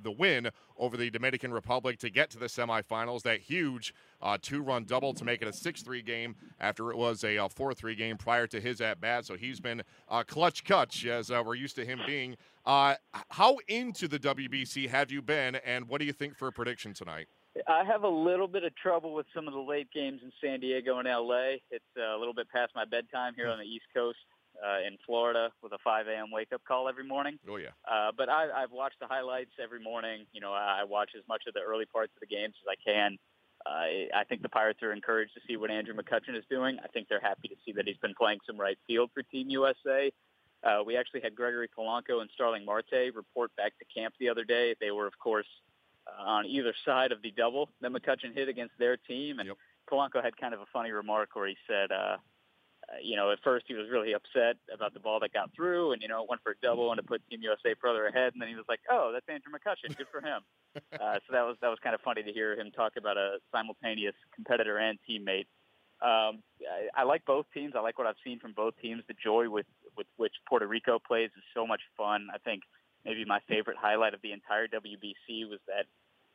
the 0.02 0.11
win 0.11 0.50
over 0.76 0.97
the 0.97 1.11
Dominican 1.11 1.52
Republic 1.52 1.99
to 2.00 2.11
get 2.11 2.31
to 2.31 2.38
the 2.38 2.47
semifinals. 2.47 3.23
That 3.23 3.41
huge 3.41 3.95
uh, 4.21 4.38
two 4.41 4.62
run 4.62 4.85
double 4.85 5.14
to 5.14 5.25
make 5.25 5.43
it 5.43 5.49
a 5.49 5.52
6 5.52 5.83
3 5.83 6.02
game 6.02 6.37
after 6.61 6.91
it 6.91 6.97
was 6.97 7.25
a 7.25 7.38
uh, 7.38 7.49
4 7.49 7.75
3 7.75 7.95
game 7.95 8.17
prior 8.17 8.47
to 8.49 8.61
his 8.61 8.81
at 8.81 9.00
bat. 9.00 9.26
So 9.26 9.35
he's 9.37 9.61
been 9.61 9.83
uh, 10.09 10.23
clutch 10.25 10.64
clutch 10.64 11.07
as 11.07 11.31
uh, 11.31 11.43
we're 11.45 11.55
used 11.55 11.76
to 11.76 11.85
him 11.85 12.00
being. 12.07 12.37
Uh, 12.64 12.95
how 13.31 13.59
into 13.69 14.07
the 14.07 14.19
WBC 14.19 14.88
have 14.88 15.11
you 15.11 15.21
been, 15.21 15.57
and 15.57 15.88
what 15.88 15.99
do 15.99 16.05
you 16.05 16.12
think 16.12 16.37
for 16.37 16.49
a 16.49 16.52
prediction 16.52 16.95
tonight? 16.95 17.26
I 17.69 17.85
have 17.85 18.05
a 18.05 18.09
little 18.09 18.49
bit 18.49 18.64
of 18.64 18.75
trouble 18.76 19.12
with 19.14 19.26
some 19.35 19.47
of 19.47 19.52
the 19.52 19.61
late 19.61 19.88
games 19.93 20.21
in 20.23 20.33
San 20.43 20.61
Diego 20.61 20.99
and 20.99 21.09
LA. 21.09 21.59
It's 21.71 21.85
a 21.99 22.17
little 22.17 22.33
bit 22.33 22.49
past 22.49 22.73
my 22.75 22.85
bedtime 22.85 23.35
here 23.37 23.49
on 23.49 23.59
the 23.59 23.64
East 23.64 23.85
Coast 23.95 24.19
uh, 24.64 24.87
in 24.87 24.97
Florida 25.04 25.50
with 25.62 25.73
a 25.73 25.78
5 25.83 26.07
a.m. 26.07 26.31
wake 26.31 26.52
up 26.52 26.62
call 26.66 26.88
every 26.88 27.04
morning. 27.04 27.38
Oh 27.49 27.57
yeah. 27.57 27.69
Uh, 27.90 28.12
but 28.16 28.28
I, 28.28 28.49
I've 28.50 28.71
watched 28.71 29.00
the 29.00 29.07
highlights 29.07 29.50
every 29.62 29.81
morning. 29.83 30.26
You 30.33 30.40
know, 30.40 30.52
I 30.52 30.85
watch 30.85 31.11
as 31.16 31.23
much 31.28 31.42
of 31.49 31.54
the 31.54 31.61
early 31.61 31.87
parts 31.87 32.12
of 32.16 32.21
the 32.21 32.33
games 32.33 32.54
as 32.62 32.69
I 32.71 32.90
can. 32.90 33.19
Uh, 33.64 34.19
I 34.19 34.25
think 34.28 34.42
the 34.42 34.49
Pirates 34.49 34.83
are 34.83 34.92
encouraged 34.92 35.35
to 35.35 35.40
see 35.47 35.57
what 35.57 35.71
Andrew 35.71 35.95
McCutchen 35.95 36.37
is 36.37 36.45
doing. 36.50 36.78
I 36.83 36.88
think 36.88 37.09
they're 37.09 37.21
happy 37.21 37.49
to 37.49 37.54
see 37.64 37.73
that 37.73 37.87
he's 37.87 37.97
been 37.99 38.14
playing 38.19 38.38
some 38.47 38.59
right 38.59 38.78
field 38.87 39.11
for 39.14 39.23
Team 39.23 39.50
USA. 39.50 40.11
Uh, 40.64 40.83
we 40.85 40.97
actually 40.97 41.21
had 41.21 41.35
Gregory 41.35 41.69
Polanco 41.69 42.21
and 42.21 42.31
Starling 42.35 42.64
Marte 42.64 43.14
report 43.14 43.54
back 43.57 43.73
to 43.78 43.85
camp 43.85 44.14
the 44.19 44.28
other 44.28 44.45
day. 44.45 44.75
They 44.81 44.90
were, 44.90 45.07
of 45.07 45.19
course, 45.19 45.47
uh, 46.07 46.23
on 46.23 46.47
either 46.47 46.75
side 46.85 47.12
of 47.12 47.23
the 47.23 47.33
double 47.33 47.69
that 47.81 47.92
McCutchen 47.92 48.35
hit 48.35 48.49
against 48.49 48.75
their 48.78 48.97
team. 48.97 49.38
And 49.38 49.49
yep. 49.49 49.57
Polanco 49.90 50.23
had 50.23 50.37
kind 50.37 50.54
of 50.54 50.61
a 50.61 50.66
funny 50.73 50.90
remark 50.90 51.31
where 51.35 51.49
he 51.49 51.57
said, 51.69 51.90
uh, 51.90 52.16
you 53.00 53.16
know, 53.16 53.30
at 53.30 53.38
first 53.42 53.64
he 53.68 53.75
was 53.75 53.88
really 53.90 54.12
upset 54.12 54.56
about 54.72 54.92
the 54.92 55.00
ball 55.00 55.20
that 55.20 55.32
got 55.32 55.54
through, 55.54 55.92
and 55.92 56.02
you 56.02 56.08
know, 56.08 56.22
it 56.22 56.28
went 56.28 56.42
for 56.42 56.52
a 56.52 56.54
double 56.62 56.90
and 56.90 56.99
it 56.99 57.06
put 57.06 57.22
Team 57.28 57.40
USA 57.42 57.75
further 57.80 58.06
ahead. 58.06 58.32
And 58.34 58.42
then 58.42 58.49
he 58.49 58.54
was 58.54 58.66
like, 58.68 58.80
"Oh, 58.90 59.11
that's 59.12 59.28
Andrew 59.28 59.52
McCutchen. 59.52 59.96
Good 59.96 60.08
for 60.11 60.20
him." 60.20 60.42
uh, 61.00 61.14
so 61.26 61.32
that 61.32 61.42
was 61.42 61.56
that 61.62 61.68
was 61.68 61.78
kind 61.82 61.94
of 61.94 62.00
funny 62.02 62.22
to 62.22 62.32
hear 62.32 62.54
him 62.58 62.70
talk 62.70 62.94
about 62.96 63.16
a 63.16 63.38
simultaneous 63.50 64.14
competitor 64.34 64.78
and 64.78 64.99
teammate 65.08 65.46
Um, 66.00 66.42
I, 66.68 66.88
I 66.94 67.02
like 67.04 67.25
both 67.25 67.46
teams. 67.54 67.75
I 67.76 67.80
like 67.80 67.96
what 67.99 68.06
I've 68.06 68.20
seen 68.25 68.40
from 68.40 68.52
both 68.52 68.75
teams. 68.82 69.02
The 69.06 69.14
joy 69.14 69.49
with 69.49 69.66
with 69.96 70.06
which 70.16 70.34
Puerto 70.49 70.66
Rico 70.66 70.99
plays 70.99 71.30
is 71.37 71.44
so 71.54 71.66
much 71.66 71.82
fun. 71.96 72.28
I 72.34 72.38
think 72.38 72.62
maybe 73.04 73.25
my 73.25 73.40
favorite 73.49 73.76
highlight 73.76 74.14
of 74.14 74.20
the 74.22 74.32
entire 74.32 74.66
WBC 74.68 75.49
was 75.49 75.61
that 75.66 75.87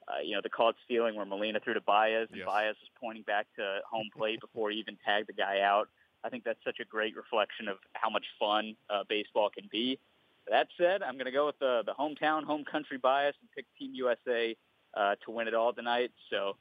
uh, 0.07 0.21
you 0.23 0.33
know, 0.35 0.41
the 0.41 0.49
caught 0.49 0.75
stealing 0.85 1.15
where 1.15 1.25
Molina 1.25 1.59
threw 1.59 1.73
to 1.73 1.81
Baez, 1.81 2.27
and 2.29 2.37
Yes. 2.39 2.45
Baez 2.45 2.75
was 2.79 2.89
pointing 2.99 3.23
back 3.23 3.47
to 3.57 3.79
home 3.89 4.09
plate 4.15 4.39
before 4.47 4.69
he 4.71 4.77
even 4.77 4.97
tagged 5.05 5.27
the 5.27 5.33
guy 5.33 5.59
out. 5.61 5.89
I 6.27 6.29
think 6.29 6.43
that's 6.43 6.59
such 6.65 6.79
a 6.81 6.85
great 6.85 7.15
reflection 7.15 7.69
of 7.69 7.77
how 7.93 8.09
much 8.09 8.25
fun 8.37 8.75
uh, 8.89 9.03
baseball 9.07 9.49
can 9.49 9.69
be. 9.71 9.97
That 10.49 10.67
said, 10.77 11.01
I'm 11.01 11.13
going 11.13 11.25
to 11.25 11.31
go 11.31 11.45
with 11.45 11.57
the, 11.59 11.83
the 11.85 11.93
hometown, 11.93 12.43
home 12.43 12.65
country 12.69 12.97
bias 12.97 13.35
and 13.39 13.49
pick 13.55 13.65
Team 13.79 13.91
USA 13.95 14.53
uh, 14.93 15.15
to 15.25 15.31
win 15.31 15.47
it 15.47 15.53
all 15.53 15.71
tonight. 15.71 16.11
So, 16.29 16.57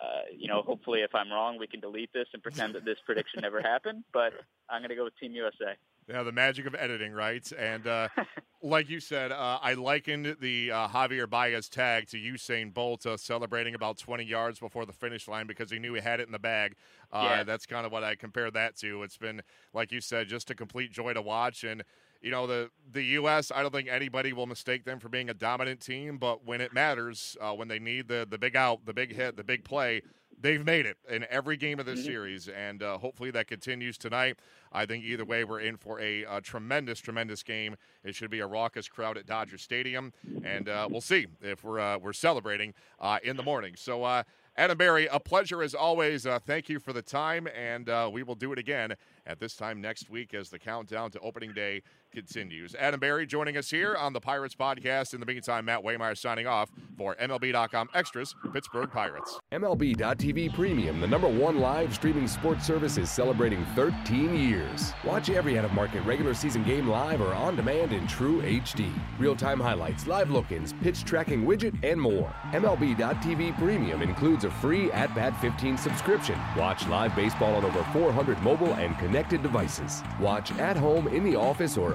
uh, 0.00 0.20
you 0.36 0.46
know, 0.46 0.62
hopefully 0.62 1.00
if 1.00 1.16
I'm 1.16 1.32
wrong, 1.32 1.58
we 1.58 1.66
can 1.66 1.80
delete 1.80 2.12
this 2.12 2.28
and 2.32 2.40
pretend 2.40 2.76
that 2.76 2.84
this 2.84 2.98
prediction 3.04 3.40
never 3.40 3.60
happened. 3.60 4.04
But 4.12 4.34
I'm 4.70 4.82
going 4.82 4.90
to 4.90 4.94
go 4.94 5.04
with 5.04 5.18
Team 5.18 5.32
USA. 5.32 5.74
Yeah, 6.08 6.22
the 6.22 6.32
magic 6.32 6.66
of 6.66 6.74
editing, 6.74 7.12
right? 7.12 7.46
And 7.58 7.86
uh, 7.86 8.08
like 8.62 8.88
you 8.88 8.98
said, 8.98 9.30
uh, 9.30 9.58
I 9.60 9.74
likened 9.74 10.36
the 10.40 10.72
uh, 10.72 10.88
Javier 10.88 11.28
Baez 11.28 11.68
tag 11.68 12.08
to 12.08 12.16
Usain 12.16 12.72
Bolt 12.72 13.04
uh, 13.04 13.18
celebrating 13.18 13.74
about 13.74 13.98
20 13.98 14.24
yards 14.24 14.58
before 14.58 14.86
the 14.86 14.92
finish 14.92 15.28
line 15.28 15.46
because 15.46 15.70
he 15.70 15.78
knew 15.78 15.92
he 15.92 16.00
had 16.00 16.20
it 16.20 16.26
in 16.26 16.32
the 16.32 16.38
bag. 16.38 16.76
Uh, 17.12 17.26
Yeah. 17.28 17.42
That's 17.44 17.66
kind 17.66 17.84
of 17.84 17.92
what 17.92 18.04
I 18.04 18.14
compared 18.14 18.54
that 18.54 18.74
to. 18.78 19.02
It's 19.02 19.18
been, 19.18 19.42
like 19.74 19.92
you 19.92 20.00
said, 20.00 20.28
just 20.28 20.50
a 20.50 20.54
complete 20.54 20.90
joy 20.92 21.12
to 21.12 21.20
watch. 21.20 21.62
And 21.62 21.84
you 22.22 22.30
know 22.32 22.46
the 22.48 22.70
the 22.90 23.02
U.S. 23.04 23.52
I 23.54 23.62
don't 23.62 23.72
think 23.72 23.88
anybody 23.88 24.32
will 24.32 24.46
mistake 24.46 24.84
them 24.84 24.98
for 24.98 25.08
being 25.08 25.30
a 25.30 25.34
dominant 25.34 25.80
team, 25.80 26.18
but 26.18 26.44
when 26.44 26.60
it 26.60 26.72
matters, 26.72 27.36
uh, 27.40 27.52
when 27.52 27.68
they 27.68 27.78
need 27.78 28.08
the 28.08 28.26
the 28.28 28.38
big 28.38 28.56
out, 28.56 28.84
the 28.86 28.92
big 28.92 29.14
hit, 29.14 29.36
the 29.36 29.44
big 29.44 29.62
play, 29.62 30.02
they've 30.40 30.64
made 30.64 30.86
it 30.86 30.96
in 31.08 31.26
every 31.30 31.56
game 31.56 31.78
of 31.80 31.86
this 31.86 32.00
Mhm. 32.00 32.04
series, 32.04 32.48
and 32.48 32.82
uh, 32.82 32.98
hopefully 32.98 33.30
that 33.32 33.46
continues 33.48 33.98
tonight. 33.98 34.38
I 34.72 34.86
think 34.86 35.04
either 35.04 35.24
way, 35.24 35.44
we're 35.44 35.60
in 35.60 35.76
for 35.76 35.98
a, 36.00 36.24
uh 36.24 36.40
tremendous, 36.40 37.00
tremendous 37.00 37.42
game. 37.42 37.76
It 38.04 38.14
should 38.14 38.30
be 38.30 38.40
a 38.40 38.46
raucous 38.46 38.88
crowd 38.88 39.16
at 39.18 39.26
Dodger 39.26 39.58
Stadium, 39.58 40.12
and 40.44 40.68
uh, 40.68 40.88
we'll 40.90 41.00
see 41.00 41.26
if 41.40 41.64
we're 41.64 41.80
uh, 41.80 41.98
we're 41.98 42.12
celebrating 42.12 42.74
uh, 42.98 43.18
in 43.22 43.36
the 43.36 43.42
morning. 43.42 43.74
So. 43.76 44.04
Uh, 44.04 44.22
Adam 44.56 44.76
Berry, 44.76 45.06
a 45.06 45.20
pleasure 45.20 45.62
as 45.62 45.72
always. 45.72 46.26
Uh, 46.26 46.40
thank 46.40 46.68
you 46.68 46.80
for 46.80 46.92
the 46.92 47.00
time, 47.00 47.46
and 47.54 47.88
uh, 47.88 48.10
we 48.12 48.24
will 48.24 48.34
do 48.34 48.52
it 48.52 48.58
again 48.58 48.92
at 49.24 49.38
this 49.38 49.54
time 49.54 49.80
next 49.80 50.10
week 50.10 50.34
as 50.34 50.50
the 50.50 50.58
countdown 50.58 51.12
to 51.12 51.20
opening 51.20 51.52
day 51.52 51.80
continues. 52.10 52.74
Adam 52.74 53.00
Berry 53.00 53.26
joining 53.26 53.56
us 53.56 53.70
here 53.70 53.94
on 53.94 54.12
the 54.12 54.20
Pirates 54.20 54.54
podcast. 54.54 55.14
In 55.14 55.20
the 55.20 55.26
meantime, 55.26 55.64
Matt 55.64 55.82
Waymeyer 55.82 56.16
signing 56.16 56.46
off 56.46 56.70
for 56.96 57.14
MLB.com 57.16 57.88
Extras, 57.94 58.34
Pittsburgh 58.52 58.90
Pirates. 58.90 59.38
MLB.tv 59.52 60.54
Premium, 60.54 61.00
the 61.00 61.06
number 61.06 61.28
one 61.28 61.58
live 61.60 61.94
streaming 61.94 62.26
sports 62.26 62.66
service, 62.66 62.96
is 62.96 63.10
celebrating 63.10 63.64
13 63.74 64.34
years. 64.34 64.92
Watch 65.04 65.30
every 65.30 65.58
out 65.58 65.64
of 65.64 65.72
market 65.72 66.02
regular 66.02 66.34
season 66.34 66.64
game 66.64 66.88
live 66.88 67.20
or 67.20 67.34
on 67.34 67.56
demand 67.56 67.92
in 67.92 68.06
true 68.06 68.42
HD. 68.42 68.90
Real 69.18 69.36
time 69.36 69.60
highlights, 69.60 70.06
live 70.06 70.30
look 70.30 70.50
ins, 70.50 70.72
pitch 70.72 71.04
tracking 71.04 71.44
widget, 71.44 71.76
and 71.82 72.00
more. 72.00 72.34
MLB.tv 72.52 73.56
Premium 73.58 74.02
includes 74.02 74.44
a 74.44 74.50
free 74.50 74.90
At 74.92 75.14
Bat 75.14 75.40
15 75.40 75.76
subscription. 75.76 76.38
Watch 76.56 76.86
live 76.88 77.14
baseball 77.14 77.54
on 77.54 77.64
over 77.64 77.82
400 77.92 78.42
mobile 78.42 78.74
and 78.74 78.98
connected 78.98 79.42
devices. 79.42 80.02
Watch 80.20 80.52
at 80.52 80.76
home, 80.76 81.08
in 81.08 81.24
the 81.24 81.36
office, 81.36 81.76
or 81.76 81.94